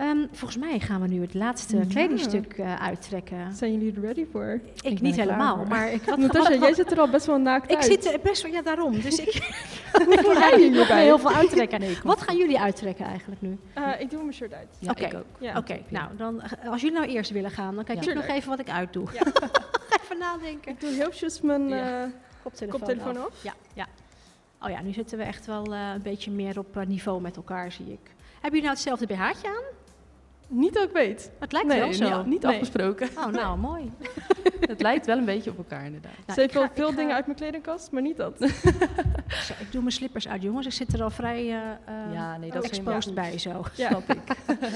Ehm, 0.00 0.26
volgens 0.32 0.60
mij 0.60 0.78
gaan 0.78 1.00
we 1.00 1.08
nu 1.08 1.20
het 1.20 1.34
laatste 1.34 1.76
Ja. 1.76 1.84
kledingstuk 1.88 2.52
eh, 2.52 2.82
uittrekken. 2.82 3.52
Zijn 3.52 3.72
jullie 3.72 3.94
er 3.94 4.00
ready 4.00 4.26
voor? 4.32 4.60
Ik, 4.82 5.00
niet 5.00 5.16
helemaal, 5.16 5.56
voor. 5.56 5.68
maar 5.68 5.92
ik, 5.92 6.02
wat, 6.02 6.18
Natasja, 6.26 6.54
jij 6.54 6.74
zit 6.74 6.90
er 6.90 7.00
al 7.00 7.08
best 7.10 7.26
wel 7.26 7.38
naakt 7.38 7.70
ik 7.70 7.76
uit. 7.76 7.84
zit 7.84 8.12
er 8.12 8.20
best 8.22 8.42
wel, 8.42 8.52
ja 8.52 8.62
daarom. 8.62 9.00
Dus 9.00 9.18
ik 9.18 9.34
ik 10.16 10.26
ga 10.26 10.56
hierbij? 10.56 11.02
heel 11.04 11.18
veel 11.18 11.32
uittrekken. 11.32 11.80
Nee, 11.80 11.90
ik 11.90 12.02
Wat 12.02 12.20
gaan 12.22 12.36
jullie 12.36 12.60
uittrekken 12.60 13.04
eigenlijk 13.04 13.40
nu? 13.40 13.58
Eh, 13.74 14.00
ik 14.00 14.10
doe 14.10 14.20
mijn 14.22 14.34
shirt 14.34 14.52
uit. 14.52 14.68
Ja, 14.78 14.90
Oké. 14.90 15.04
ik 15.04 15.14
ook. 15.14 15.24
Ja. 15.38 15.56
Oké, 15.58 15.80
nou 15.88 16.16
dan 16.16 16.40
eh, 16.42 16.70
als 16.70 16.80
jullie 16.80 16.96
nou 16.98 17.10
eerst 17.10 17.30
willen 17.30 17.50
gaan, 17.50 17.74
dan 17.74 17.84
kijk 17.84 18.04
Ja. 18.04 18.10
ik 18.10 18.16
nog 18.16 18.26
even 18.26 18.48
wat 18.48 18.58
ik 18.58 18.70
uitdoe. 18.70 19.06
Ja. 19.12 19.20
even 20.02 20.18
nadenken. 20.18 20.72
Ik 20.72 20.80
doe 20.80 20.90
heel 20.90 21.00
eventjes 21.00 21.40
mijn... 21.40 21.68
Ja. 21.68 22.02
eh, 22.04 22.08
Koptelefoon, 22.42 22.80
Koptelefoon 22.80 23.16
af. 23.16 23.26
af? 23.26 23.42
Ja, 23.42 23.54
ja. 23.74 23.86
Oh 24.62 24.70
ja, 24.70 24.82
nu 24.82 24.92
zitten 24.92 25.18
we 25.18 25.24
echt 25.24 25.46
wel 25.46 25.74
eh, 25.74 25.90
een 25.94 26.02
beetje 26.02 26.30
meer 26.30 26.58
op 26.58 26.84
niveau 26.86 27.20
met 27.20 27.36
elkaar, 27.36 27.72
zie 27.72 27.86
ik. 27.92 28.10
Hebben 28.40 28.60
jullie 28.60 28.62
nou 28.62 28.72
hetzelfde 28.74 29.06
BH'tje 29.06 29.48
aan? 29.48 29.78
Niet 30.50 30.74
dat 30.74 30.82
ik 30.84 30.92
weet. 30.92 31.30
Het 31.38 31.52
lijkt 31.52 31.68
Nee, 31.68 31.78
wel 31.80 31.92
zo. 31.92 32.16
Niet, 32.16 32.26
niet 32.26 32.42
Nee. 32.42 32.52
afgesproken. 32.52 33.08
Oh, 33.16 33.26
nou, 33.26 33.58
mooi. 33.58 33.92
het 34.60 34.80
lijkt 34.82 35.06
wel 35.06 35.18
een 35.18 35.24
beetje 35.24 35.50
op 35.50 35.56
elkaar 35.58 35.84
inderdaad. 35.84 36.12
Nou, 36.12 36.24
Ze 36.26 36.30
ik 36.32 36.36
heeft 36.36 36.52
wel 36.54 36.62
ga- 36.62 36.70
veel 36.74 36.88
ga- 36.88 36.96
dingen 36.96 37.14
uit 37.14 37.26
mijn 37.26 37.38
kledingkast, 37.38 37.90
maar 37.90 38.02
niet 38.02 38.16
dat. 38.16 38.34
Zo, 39.46 39.52
ik 39.58 39.66
doe 39.72 39.80
mijn 39.80 39.92
slippers 39.92 40.28
uit, 40.28 40.42
jongens. 40.42 40.66
Ik 40.66 40.72
zit 40.72 40.92
er 40.92 41.02
al 41.02 41.10
vrij 41.10 41.38
eh 41.48 41.54
eh, 41.54 42.12
Ja, 42.12 42.36
nee, 42.36 42.50
dat 42.50 42.64
exposed 42.64 43.14
bij 43.14 43.38
zo. 43.38 43.64
Ja. 43.74 43.88
Snap 43.88 44.10
ik. 44.10 44.36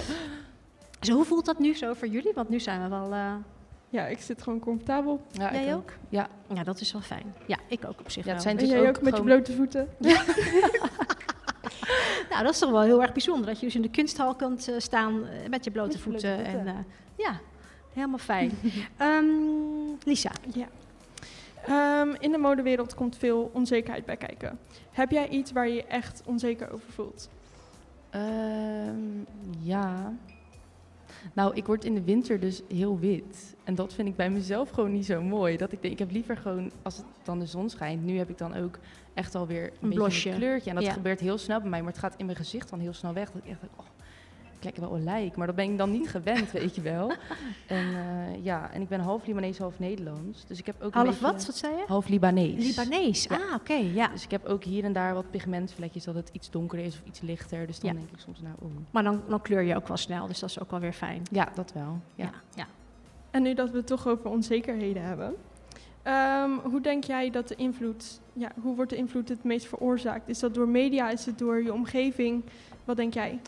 Zo, 1.00 1.12
hoe 1.14 1.24
voelt 1.24 1.44
dat 1.44 1.58
nu 1.58 1.74
zo 1.74 1.94
voor 1.94 2.08
jullie? 2.08 2.32
Want 2.34 2.48
nu 2.48 2.60
zijn 2.60 2.82
we 2.82 2.88
wel... 2.88 3.12
eh, 3.12 3.32
Ja, 3.88 4.06
ik 4.06 4.20
zit 4.20 4.42
gewoon 4.42 4.58
comfortabel. 4.58 5.20
Ja, 5.32 5.50
ik 5.50 5.64
jij 5.64 5.74
ook? 5.74 5.92
Ja. 6.08 6.28
Ja, 6.54 6.62
dat 6.64 6.80
is 6.80 6.92
wel 6.92 7.02
fijn. 7.02 7.34
Ja, 7.46 7.56
ik 7.68 7.84
ook 7.88 8.00
op 8.00 8.10
zich 8.10 8.24
Ja, 8.24 8.32
het 8.32 8.42
wel. 8.44 8.52
zijn 8.52 8.56
En 8.58 8.62
dus 8.64 8.72
jij 8.72 8.80
ook, 8.88 8.96
ook 8.96 9.02
met 9.02 9.16
je 9.16 9.22
blote 9.22 9.52
voeten? 9.52 9.88
Nou, 12.34 12.46
dat 12.46 12.54
is 12.54 12.60
toch 12.60 12.70
wel 12.70 12.80
heel 12.82 13.02
erg 13.02 13.12
bijzonder. 13.12 13.46
Dat 13.46 13.60
je 13.60 13.66
dus 13.66 13.74
in 13.74 13.82
de 13.82 13.90
kunsthal 13.90 14.34
kunt 14.34 14.68
eh, 14.68 14.74
staan 14.78 15.26
eh, 15.26 15.48
met 15.48 15.64
je 15.64 15.70
blote 15.70 15.88
Met 15.88 15.96
je 16.02 16.08
blote 16.08 16.26
voeten. 16.26 16.44
voeten. 16.44 16.58
En, 16.60 16.66
eh, 16.66 16.74
ja, 17.16 17.40
helemaal 17.92 18.18
fijn. 18.18 18.50
Ehm, 18.96 19.24
Lisa, 20.04 20.30
Ja. 20.54 20.66
Ehm, 21.66 22.14
in 22.18 22.30
de 22.30 22.38
modewereld 22.38 22.94
komt 22.94 23.16
veel 23.16 23.50
onzekerheid 23.52 24.04
bij 24.04 24.16
kijken. 24.16 24.58
Heb 24.90 25.10
jij 25.10 25.28
iets 25.28 25.52
waar 25.52 25.68
je 25.68 25.74
je 25.74 25.84
echt 25.84 26.22
onzeker 26.26 26.72
over 26.72 26.92
voelt? 26.92 27.28
Ehm, 28.10 28.98
ja. 29.60 30.12
Nou, 31.32 31.54
ik 31.54 31.66
word 31.66 31.84
in 31.84 31.94
de 31.94 32.02
winter 32.02 32.40
dus 32.40 32.62
heel 32.68 32.98
wit. 32.98 33.54
En 33.64 33.74
dat 33.74 33.92
vind 33.94 34.08
ik 34.08 34.16
bij 34.16 34.30
mezelf 34.30 34.70
gewoon 34.70 34.92
niet 34.92 35.06
zo 35.06 35.22
mooi. 35.22 35.56
Dat 35.56 35.72
ik 35.72 35.82
denk, 35.82 35.92
ik 35.92 35.98
heb 35.98 36.10
liever 36.10 36.36
gewoon, 36.36 36.70
als 36.82 36.96
het 36.96 37.06
dan 37.22 37.38
de 37.38 37.46
zon 37.46 37.70
schijnt. 37.70 38.04
Nu 38.04 38.16
heb 38.18 38.28
ik 38.30 38.38
dan 38.38 38.54
ook 38.56 38.78
echt 39.14 39.34
alweer 39.34 39.62
een, 39.64 39.70
Een 39.70 39.78
beetje 39.80 39.94
blosje. 39.98 40.30
een 40.30 40.36
kleurtje. 40.36 40.70
En 40.70 40.76
dat 40.76 40.84
Ja. 40.84 40.92
gebeurt 40.92 41.20
heel 41.20 41.38
snel 41.38 41.60
bij 41.60 41.68
mij. 41.70 41.82
Maar 41.82 41.90
het 41.92 42.00
gaat 42.00 42.14
in 42.16 42.24
mijn 42.26 42.38
gezicht 42.38 42.70
dan 42.70 42.78
heel 42.80 42.92
snel 42.92 43.12
weg. 43.12 43.30
Dat 43.30 43.42
ik 43.44 43.50
echt 43.50 43.60
denk, 43.60 43.72
oh, 43.76 43.84
ik 44.64 44.76
lijk 44.76 44.90
wel 44.90 44.98
olijk. 45.00 45.36
Maar 45.36 45.46
dat 45.46 45.56
ben 45.56 45.70
ik 45.70 45.78
dan 45.78 45.90
niet 45.90 46.08
gewend, 46.08 46.50
weet 46.50 46.74
je 46.74 46.80
wel. 46.80 47.12
En 47.66 47.86
eh, 47.86 48.44
ja, 48.44 48.70
en 48.72 48.80
ik 48.82 48.88
ben 48.88 49.00
half 49.00 49.26
Libanees, 49.26 49.58
half 49.58 49.78
Nederlands. 49.78 50.46
Dus 50.46 50.58
ik 50.58 50.66
heb 50.66 50.74
ook 50.82 50.94
een 50.94 51.00
Half 51.00 51.06
beetje... 51.08 51.24
wat? 51.32 51.46
Wat 51.46 51.56
zei 51.56 51.76
je? 51.76 51.84
Half 51.86 52.08
Libanees. 52.08 52.76
Libanees. 52.76 53.24
Ja. 53.24 53.36
Ah, 53.36 53.54
oké. 53.54 53.74
ja. 53.74 54.08
Dus 54.08 54.24
ik 54.24 54.30
heb 54.30 54.44
ook 54.44 54.64
hier 54.64 54.84
en 54.84 54.92
daar 54.92 55.14
wat 55.14 55.30
pigmentvlekjes 55.30 56.04
dat 56.04 56.14
het 56.14 56.28
iets 56.32 56.50
donkerder 56.50 56.86
is 56.86 56.94
of 56.94 57.00
iets 57.06 57.20
lichter. 57.20 57.66
Dus 57.66 57.80
dan 57.80 57.90
Ja. 57.92 57.96
denk 57.98 58.10
ik 58.10 58.18
soms, 58.18 58.40
nou, 58.40 58.54
oeh. 58.62 58.72
Maar 58.90 59.02
dan, 59.02 59.22
dan 59.28 59.40
kleur 59.42 59.62
je 59.62 59.76
ook 59.76 59.88
wel 59.88 59.96
snel, 59.96 60.26
dus 60.26 60.38
dat 60.38 60.50
is 60.50 60.60
ook 60.60 60.70
wel 60.70 60.80
weer 60.80 60.92
fijn. 60.92 61.22
Ja, 61.30 61.48
dat 61.54 61.72
wel. 61.72 61.98
Ja. 62.14 62.24
Ja. 62.24 62.30
ja. 62.54 62.66
En 63.30 63.42
nu 63.42 63.54
dat 63.54 63.70
we 63.70 63.76
het 63.76 63.86
toch 63.86 64.06
over 64.08 64.30
onzekerheden 64.30 65.02
hebben. 65.02 65.34
ehm, 66.02 66.50
hoe 66.62 66.80
denk 66.80 67.04
jij 67.04 67.30
dat 67.30 67.48
de 67.48 67.54
invloed, 67.54 68.20
ja, 68.32 68.50
hoe 68.62 68.74
wordt 68.76 68.90
de 68.90 68.96
invloed 68.96 69.28
het 69.28 69.44
meest 69.44 69.66
veroorzaakt? 69.66 70.28
Is 70.28 70.38
dat 70.38 70.54
door 70.54 70.68
media? 70.68 71.10
Is 71.10 71.26
het 71.26 71.38
door 71.38 71.62
je 71.62 71.72
omgeving? 71.72 72.44
Wat 72.84 72.96
denk 72.96 73.14
jij? 73.14 73.40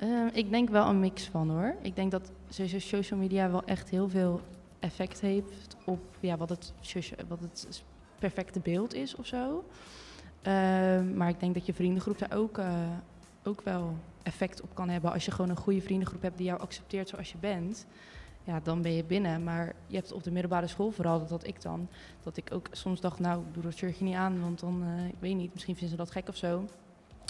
Ehm, 0.00 0.28
ik 0.32 0.50
denk 0.50 0.68
wel 0.68 0.86
een 0.86 1.00
mix 1.00 1.24
van 1.24 1.50
hoor. 1.50 1.74
Ik 1.82 1.96
denk 1.96 2.10
dat 2.10 2.32
social 2.48 3.18
media 3.18 3.50
wel 3.50 3.64
echt 3.64 3.90
heel 3.90 4.08
veel 4.08 4.40
effect 4.78 5.20
heeft 5.20 5.76
op 5.84 6.00
ja, 6.20 6.36
wat, 6.36 6.48
het, 6.48 6.72
wat 7.28 7.40
het 7.40 7.82
perfecte 8.18 8.60
beeld 8.60 8.94
is 8.94 9.16
of 9.16 9.26
zo. 9.26 9.64
Ehm, 10.42 11.16
maar 11.16 11.28
ik 11.28 11.40
denk 11.40 11.54
dat 11.54 11.66
je 11.66 11.74
vriendengroep 11.74 12.18
daar 12.18 12.32
ook, 12.32 12.58
eh, 12.58 12.88
ook 13.42 13.60
wel 13.60 13.94
effect 14.22 14.60
op 14.60 14.74
kan 14.74 14.88
hebben. 14.88 15.12
Als 15.12 15.24
je 15.24 15.30
gewoon 15.30 15.50
een 15.50 15.56
goede 15.56 15.80
vriendengroep 15.80 16.22
hebt 16.22 16.36
die 16.36 16.46
jou 16.46 16.60
accepteert 16.60 17.08
zoals 17.08 17.32
je 17.32 17.38
bent. 17.38 17.86
Ja, 18.44 18.60
dan 18.62 18.82
ben 18.82 18.92
je 18.92 19.04
binnen. 19.04 19.44
Maar 19.44 19.74
je 19.86 19.96
hebt 19.96 20.12
op 20.12 20.22
de 20.22 20.30
middelbare 20.30 20.66
school 20.66 20.90
vooral, 20.90 21.18
dat 21.18 21.30
had 21.30 21.46
ik 21.46 21.62
dan. 21.62 21.88
Dat 22.22 22.36
ik 22.36 22.52
ook 22.52 22.68
soms 22.70 23.00
dacht, 23.00 23.18
nou, 23.18 23.42
doe 23.52 23.62
dat 23.62 23.74
shirtje 23.74 24.04
niet 24.04 24.14
aan. 24.14 24.40
Want 24.40 24.60
dan, 24.60 24.82
eh, 24.84 25.06
ik 25.06 25.18
weet 25.18 25.36
niet, 25.36 25.52
misschien 25.52 25.76
vinden 25.76 25.98
ze 25.98 26.04
dat 26.04 26.10
gek 26.10 26.28
of 26.28 26.36
zo. 26.36 26.64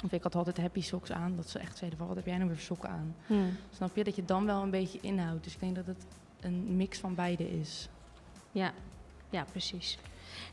Of 0.05 0.13
ik 0.13 0.23
had 0.23 0.35
altijd 0.35 0.57
happy 0.61 0.81
socks 0.83 1.13
aan. 1.13 1.33
Dat 1.37 1.49
ze 1.49 1.59
echt 1.59 1.77
zeiden 1.79 1.99
van, 1.99 2.09
wat 2.09 2.17
heb 2.17 2.27
jij 2.27 2.35
nou 2.37 2.47
weer 2.49 2.57
voor 2.57 2.65
sokken 2.77 2.89
aan? 2.91 3.15
Hm. 3.27 3.35
Snap 3.75 3.97
je? 3.97 4.05
Dat 4.05 4.17
je 4.17 4.25
dan 4.25 4.47
wel 4.47 4.63
een 4.63 4.71
beetje 4.71 4.99
inhoudt. 5.03 5.45
Dus 5.45 5.55
ik 5.55 5.61
denk 5.61 5.75
dat 5.75 5.87
het 5.87 6.05
een 6.41 6.77
mix 6.77 6.99
van 6.99 7.15
beide 7.15 7.61
is. 7.61 7.89
Ja. 8.53 8.73
ja, 9.31 9.45
precies. 9.51 9.99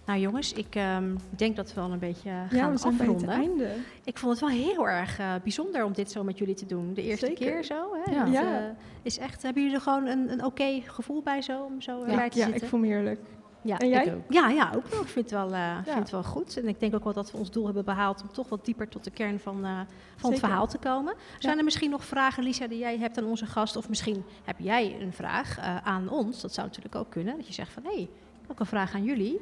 Nou 0.05 0.19
jongens, 0.19 0.53
ik 0.53 0.75
ehm, 0.75 1.15
denk 1.29 1.55
dat 1.55 1.73
we 1.73 1.81
wel 1.81 1.91
een 1.91 1.99
beetje 1.99 2.29
gaan 2.29 2.47
ja, 2.57 2.71
we 2.71 2.77
zijn 2.77 2.97
bij 2.97 3.07
afronden. 3.07 3.29
het 3.29 3.39
einde. 3.39 3.75
Ik 4.03 4.17
vond 4.17 4.31
het 4.31 4.39
wel 4.39 4.49
heel 4.59 4.87
erg 4.87 5.19
eh, 5.19 5.33
bijzonder 5.43 5.83
om 5.83 5.93
dit 5.93 6.11
zo 6.11 6.23
met 6.23 6.37
jullie 6.37 6.55
te 6.55 6.65
doen. 6.65 6.93
De 6.93 7.03
eerste 7.03 7.25
Zeker. 7.25 7.45
keer 7.45 7.63
zo. 7.63 7.93
Hè? 8.03 8.11
Ja. 8.11 8.23
Het, 8.25 8.33
Ja. 8.33 8.59
eh, 8.59 8.65
is 9.01 9.17
echt, 9.17 9.43
hebben 9.43 9.61
jullie 9.61 9.77
er 9.77 9.83
gewoon 9.83 10.05
een, 10.07 10.31
een 10.31 10.45
oké 10.45 10.81
gevoel 10.85 11.21
bij 11.21 11.41
zo, 11.41 11.63
om 11.63 11.81
zo 11.81 11.99
Ja. 12.05 12.07
erbij 12.11 12.29
te 12.29 12.37
Ja, 12.37 12.43
zitten? 12.45 12.63
ik 12.63 12.69
voel 12.69 12.79
me 12.79 12.87
heerlijk. 12.87 13.19
Ja. 13.61 13.77
En 13.77 13.89
jij? 13.89 14.05
Ik 14.05 14.13
ook. 14.13 14.33
Ja, 14.33 14.49
ja, 14.49 14.71
ook 14.75 14.87
wel. 14.87 15.01
Ik 15.01 15.07
vind 15.07 15.29
het 15.29 15.39
wel, 15.39 15.53
eh, 15.53 15.77
vind 15.83 15.99
het 15.99 16.09
wel 16.09 16.23
goed. 16.23 16.57
En 16.57 16.67
ik 16.67 16.79
denk 16.79 16.95
ook 16.95 17.03
wel 17.03 17.13
dat 17.13 17.31
we 17.31 17.37
ons 17.37 17.51
doel 17.51 17.65
hebben 17.65 17.85
behaald 17.85 18.21
om 18.21 18.31
toch 18.31 18.49
wat 18.49 18.65
dieper 18.65 18.87
tot 18.87 19.03
de 19.03 19.11
kern 19.11 19.39
van, 19.39 19.65
eh, 19.65 19.79
van 20.15 20.31
het 20.31 20.39
verhaal 20.39 20.67
te 20.67 20.77
komen. 20.77 21.13
Zijn 21.39 21.57
er 21.57 21.63
misschien 21.63 21.89
nog 21.89 22.05
vragen, 22.05 22.43
Lisa, 22.43 22.67
die 22.67 22.79
jij 22.79 22.97
hebt 22.97 23.17
aan 23.17 23.25
onze 23.25 23.45
gast? 23.45 23.75
Of 23.75 23.89
misschien 23.89 24.23
heb 24.43 24.59
jij 24.59 25.01
een 25.01 25.13
vraag 25.13 25.57
eh, 25.57 25.77
aan 25.77 26.09
ons? 26.09 26.41
Dat 26.41 26.53
zou 26.53 26.67
natuurlijk 26.67 26.95
ook 26.95 27.09
kunnen. 27.09 27.35
Dat 27.35 27.47
je 27.47 27.53
zegt 27.53 27.71
van, 27.71 27.83
hé, 27.83 27.95
hey, 27.95 28.09
ook 28.47 28.59
een 28.59 28.65
vraag 28.65 28.93
aan 28.93 29.03
jullie. 29.03 29.41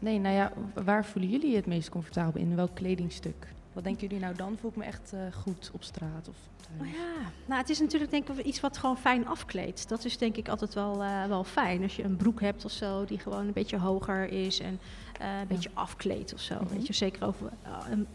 Nee, 0.00 0.18
nou 0.18 0.34
ja, 0.34 0.52
waar 0.84 1.04
voelen 1.04 1.30
jullie 1.30 1.50
je 1.50 1.56
het 1.56 1.66
meest 1.66 1.88
comfortabel 1.88 2.40
in? 2.40 2.56
Welk 2.56 2.74
kledingstuk? 2.74 3.46
Wat 3.78 3.86
denken 3.86 4.06
jullie 4.08 4.24
nou 4.24 4.36
dan? 4.36 4.56
Voel 4.60 4.70
ik 4.70 4.76
me 4.76 4.84
echt 4.84 5.12
eh, 5.12 5.20
goed 5.42 5.70
op 5.72 5.82
straat 5.82 6.28
of 6.28 6.34
thuis? 6.56 6.80
Oh 6.90 6.96
ja, 6.96 7.30
nou 7.46 7.60
het 7.60 7.70
is 7.70 7.80
natuurlijk 7.80 8.10
denk 8.10 8.28
ik 8.28 8.44
iets 8.44 8.60
wat 8.60 8.78
gewoon 8.78 8.98
fijn 8.98 9.26
afkleedt. 9.26 9.88
Dat 9.88 10.04
is 10.04 10.18
denk 10.18 10.36
ik 10.36 10.48
altijd 10.48 10.74
wel, 10.74 11.02
eh, 11.02 11.24
wel 11.24 11.44
fijn. 11.44 11.82
Als 11.82 11.96
je 11.96 12.04
een 12.04 12.16
broek 12.16 12.40
hebt 12.40 12.64
of 12.64 12.70
zo 12.70 13.04
die 13.04 13.18
gewoon 13.18 13.46
een 13.46 13.52
beetje 13.52 13.78
hoger 13.78 14.32
is 14.32 14.60
en 14.60 14.80
eh, 15.20 15.40
een 15.40 15.46
beetje 15.46 15.70
afkleedt 15.74 16.34
of 16.34 16.40
zo. 16.40 16.54
Mhm. 16.54 16.68
Weet 16.74 16.86
je, 16.86 16.92
zeker 16.92 17.26
over, 17.26 17.50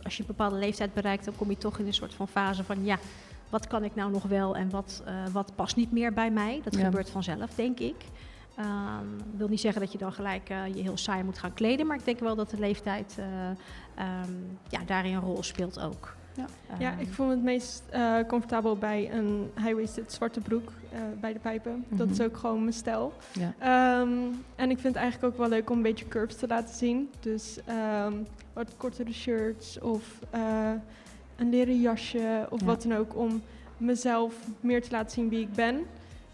als 0.03 0.15
je 0.15 0.21
een 0.21 0.27
bepaalde 0.27 0.55
leeftijd 0.55 0.93
bereikt, 0.93 1.25
dan 1.25 1.35
kom 1.35 1.49
je 1.49 1.57
toch 1.57 1.79
in 1.79 1.85
een 1.85 1.93
soort 1.93 2.13
van 2.13 2.27
fase 2.27 2.63
van 2.63 2.83
ja, 2.85 2.97
wat 3.49 3.67
kan 3.67 3.83
ik 3.83 3.95
nou 3.95 4.11
nog 4.11 4.23
wel 4.23 4.55
en 4.55 4.69
wat, 4.69 5.03
wat 5.31 5.55
past 5.55 5.75
niet 5.75 5.91
meer 5.91 6.13
bij 6.13 6.31
mij. 6.31 6.61
Dat 6.63 6.75
Ja. 6.75 6.83
gebeurt 6.83 7.09
vanzelf, 7.09 7.55
denk 7.55 7.79
ik. 7.79 7.95
Ehm 8.55 9.05
wil 9.37 9.47
niet 9.47 9.59
zeggen 9.59 9.81
dat 9.81 9.91
je 9.91 9.97
dan 9.97 10.13
gelijk 10.13 10.49
eh, 10.49 10.67
je 10.75 10.81
heel 10.81 10.97
saai 10.97 11.23
moet 11.23 11.37
gaan 11.39 11.53
kleden, 11.53 11.87
maar 11.87 11.97
ik 11.97 12.05
denk 12.05 12.19
wel 12.19 12.35
dat 12.35 12.49
de 12.49 12.59
leeftijd 12.59 13.15
eh, 13.19 13.25
ehm, 13.95 14.31
ja, 14.69 14.79
daarin 14.85 15.13
een 15.13 15.21
rol 15.21 15.43
speelt 15.43 15.79
ook. 15.79 16.15
Ja. 16.35 16.45
Ja, 16.79 16.91
Ehm, 16.91 16.99
ik 16.99 17.13
voel 17.13 17.25
me 17.25 17.31
het 17.31 17.43
meest 17.43 17.83
eh, 17.89 18.15
comfortabel 18.27 18.77
bij 18.77 19.11
een 19.13 19.51
high-waisted 19.55 20.11
zwarte 20.13 20.39
broek 20.39 20.71
bij 21.19 21.33
de 21.33 21.39
pijpen. 21.39 21.85
Dat 21.89 22.09
is 22.09 22.17
Mhm. 22.17 22.27
ook 22.27 22.37
gewoon 22.37 22.59
mijn 22.61 22.73
stijl. 22.73 23.13
Ja. 23.33 23.53
En 24.55 24.69
ik 24.69 24.79
vind 24.79 24.83
het 24.83 24.95
eigenlijk 24.95 25.33
ook 25.33 25.39
wel 25.39 25.49
leuk 25.49 25.69
om 25.69 25.77
een 25.77 25.83
beetje 25.83 26.07
curves 26.07 26.35
te 26.35 26.47
laten 26.47 26.75
zien. 26.75 27.09
Dus 27.19 27.59
wat 28.53 28.71
kortere 28.77 29.13
shirts 29.13 29.79
of 29.79 30.19
een 31.35 31.49
leren 31.49 31.81
jasje 31.81 32.47
of 32.49 32.59
Ja. 32.59 32.65
wat 32.65 32.81
dan 32.83 32.93
ook. 32.97 33.15
Om 33.17 33.41
mezelf 33.77 34.35
meer 34.59 34.81
te 34.81 34.91
laten 34.91 35.11
zien 35.11 35.29
wie 35.29 35.41
ik 35.41 35.53
ben. 35.53 35.79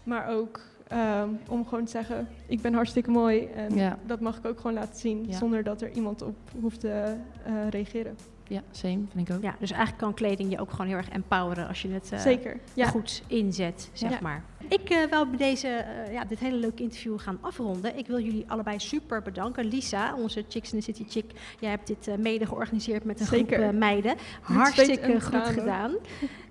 Maar 0.02 0.28
ook 0.28 0.60
ehm, 0.90 1.28
om 1.48 1.66
gewoon 1.66 1.84
te 1.84 1.90
zeggen, 1.90 2.28
ik 2.46 2.60
ben 2.60 2.74
hartstikke 2.74 3.10
mooi. 3.10 3.44
En 3.46 3.74
Ja. 3.74 3.98
dat 4.06 4.20
mag 4.20 4.36
ik 4.36 4.46
ook 4.46 4.56
gewoon 4.56 4.74
laten 4.74 4.98
zien 5.00 5.24
Ja. 5.28 5.36
zonder 5.36 5.62
dat 5.62 5.82
er 5.82 5.90
iemand 5.92 6.22
op 6.22 6.36
hoeft 6.60 6.80
te 6.80 7.14
eh, 7.44 7.68
reageren. 7.70 8.16
ja, 8.48 8.62
same, 8.70 9.00
vind 9.14 9.28
ik 9.28 9.34
ook. 9.34 9.42
Ja, 9.42 9.54
dus 9.58 9.70
eigenlijk 9.70 10.02
kan 10.02 10.14
kleding 10.14 10.50
je 10.50 10.60
ook 10.60 10.70
gewoon 10.70 10.86
heel 10.86 10.96
erg 10.96 11.08
empoweren 11.08 11.68
als 11.68 11.82
je 11.82 11.88
het 11.88 12.12
eh, 12.12 12.18
Zeker. 12.18 12.60
Ja. 12.74 12.86
goed 12.86 13.22
inzet, 13.26 13.90
zeg 13.92 14.10
Ja. 14.10 14.18
maar. 14.22 14.44
Ik 14.68 14.90
eh 14.90 15.04
wil 15.10 15.26
bij 15.26 15.36
deze, 15.38 15.68
eh, 15.68 16.12
ja, 16.12 16.24
dit 16.24 16.38
hele 16.38 16.56
leuke 16.56 16.82
interview 16.82 17.18
gaan 17.18 17.38
afronden. 17.40 17.98
Ik 17.98 18.06
wil 18.06 18.20
jullie 18.20 18.44
allebei 18.48 18.78
super 18.80 19.22
bedanken. 19.22 19.64
Lisa, 19.64 20.14
onze 20.14 20.44
Chicks 20.48 20.72
in 20.72 20.78
the 20.78 20.84
City 20.84 21.04
chick, 21.08 21.32
jij 21.60 21.70
hebt 21.70 21.86
dit 21.86 22.08
eh, 22.08 22.16
mede 22.16 22.46
georganiseerd 22.46 23.04
met 23.04 23.20
een 23.20 23.26
Zeker. 23.26 23.58
groep 23.62 23.72
meiden. 23.78 24.14
Hartstikke 24.42 25.20
goed 25.20 25.46
gedaan. 25.46 25.92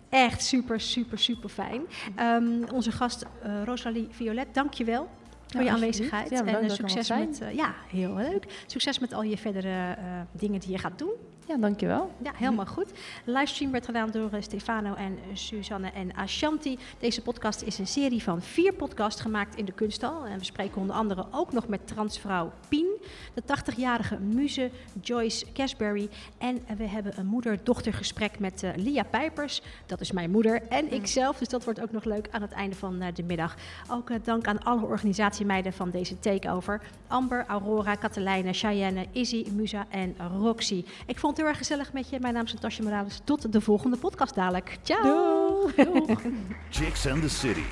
Echt 0.09 0.43
super, 0.43 0.79
super, 0.79 1.19
super 1.19 1.49
fijn. 1.49 1.81
Ehm, 2.15 2.63
onze 2.73 2.91
gast 2.91 3.25
eh, 3.41 3.63
Rosalie 3.63 4.07
Violet, 4.11 4.47
dank 4.53 4.73
je 4.73 4.83
wel 4.83 5.09
voor 5.47 5.63
je 5.63 5.71
aanwezigheid. 5.71 6.29
Ja, 6.29 6.45
en 6.45 6.61
eh, 6.61 6.69
succes 6.69 7.09
met, 7.09 7.41
eh, 7.41 7.55
ja, 7.55 7.75
heel 7.87 8.15
leuk. 8.15 8.63
Succes 8.65 8.99
met 8.99 9.13
al 9.13 9.23
je 9.23 9.37
verdere 9.37 9.97
dingen 10.31 10.59
die 10.59 10.71
je 10.71 10.77
gaat 10.77 10.99
doen. 10.99 11.13
Ja, 11.49 11.57
dankjewel. 11.57 12.11
Ja, 12.23 12.31
helemaal 12.35 12.65
goed. 12.65 12.87
De 13.25 13.31
livestream 13.31 13.71
werd 13.71 13.85
gedaan 13.85 14.11
door 14.11 14.31
eh, 14.31 14.41
Stefano 14.41 14.93
en 14.93 15.17
eh, 15.17 15.35
Suzanne 15.35 15.91
en 15.91 16.15
Ashanti. 16.15 16.77
Deze 16.99 17.21
podcast 17.21 17.61
is 17.61 17.77
een 17.77 17.87
serie 17.87 18.23
van 18.23 18.41
vier 18.41 18.73
podcasts 18.73 19.21
gemaakt 19.21 19.55
in 19.55 19.65
de 19.65 19.71
kunsthal. 19.71 20.25
En 20.25 20.37
we 20.37 20.43
spreken 20.45 20.81
onder 20.81 20.95
andere 20.95 21.25
ook 21.31 21.51
nog 21.51 21.67
met 21.67 21.87
transvrouw 21.87 22.51
Pien, 22.67 22.87
de 23.33 23.41
80-jarige 23.41 24.19
muze 24.19 24.69
Joyce 25.01 25.45
Casberry. 25.53 26.09
En 26.37 26.59
we 26.77 26.87
hebben 26.87 27.19
een 27.19 27.25
moeder-dochter 27.25 27.93
gesprek 27.93 28.39
met 28.39 28.63
eh, 28.63 28.69
Lia 28.75 29.03
Pijpers. 29.03 29.61
Dat 29.85 30.01
is 30.01 30.11
mijn 30.11 30.31
moeder 30.31 30.61
en 30.67 30.91
ikzelf, 30.93 31.37
dus 31.37 31.47
dat 31.47 31.63
wordt 31.63 31.81
ook 31.81 31.91
nog 31.91 32.03
leuk 32.03 32.27
aan 32.31 32.41
het 32.41 32.51
einde 32.51 32.75
van 32.75 32.99
de 33.13 33.23
middag. 33.23 33.55
Ook 33.91 34.25
dank 34.25 34.47
aan 34.47 34.63
alle 34.63 34.85
organisatiemeiden 34.85 35.73
van 35.73 35.89
deze 35.89 36.19
takeover. 36.19 36.81
Amber, 37.07 37.45
Aurora, 37.47 37.95
Katelijne, 37.95 38.53
Cheyenne, 38.53 39.05
Izzy, 39.11 39.45
Musa 39.55 39.85
en 39.89 40.15
Roxy. 40.39 40.85
Ik 41.05 41.19
vond 41.19 41.37
het 41.37 41.38
heel 41.39 41.47
erg 41.47 41.57
gezellig 41.57 41.93
met 41.93 42.09
je. 42.09 42.19
Mijn 42.19 42.33
naam 42.33 42.45
is 42.45 42.53
Natasja 42.53 42.83
Morales. 42.83 43.21
Tot 43.23 43.51
de 43.53 43.61
volgende 43.61 43.97
podcast 43.97 44.35
dadelijk. 44.35 44.77
Ciao! 44.83 45.69
Doeg. 45.75 46.21
Chicks 46.69 47.07
and 47.07 47.21
the 47.21 47.29
City. 47.29 47.63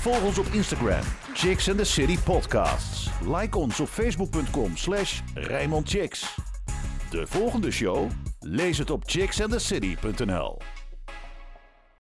Volg 0.00 0.22
ons 0.22 0.38
op 0.38 0.46
Instagram, 0.46 1.02
Chicks 1.32 1.68
and 1.68 1.78
the 1.78 1.84
City 1.84 2.18
Podcasts. 2.24 3.10
Like 3.34 3.58
ons 3.58 3.80
op 3.80 3.88
facebook.com 3.88 4.76
slash 4.76 5.20
Rijnmond 5.34 5.88
Chicks. 5.88 6.34
De 7.10 7.26
volgende 7.26 7.70
show? 7.70 8.10
Lees 8.40 8.78
het 8.78 8.90
op 8.90 9.02
chicksandthecity.nl 9.06 10.75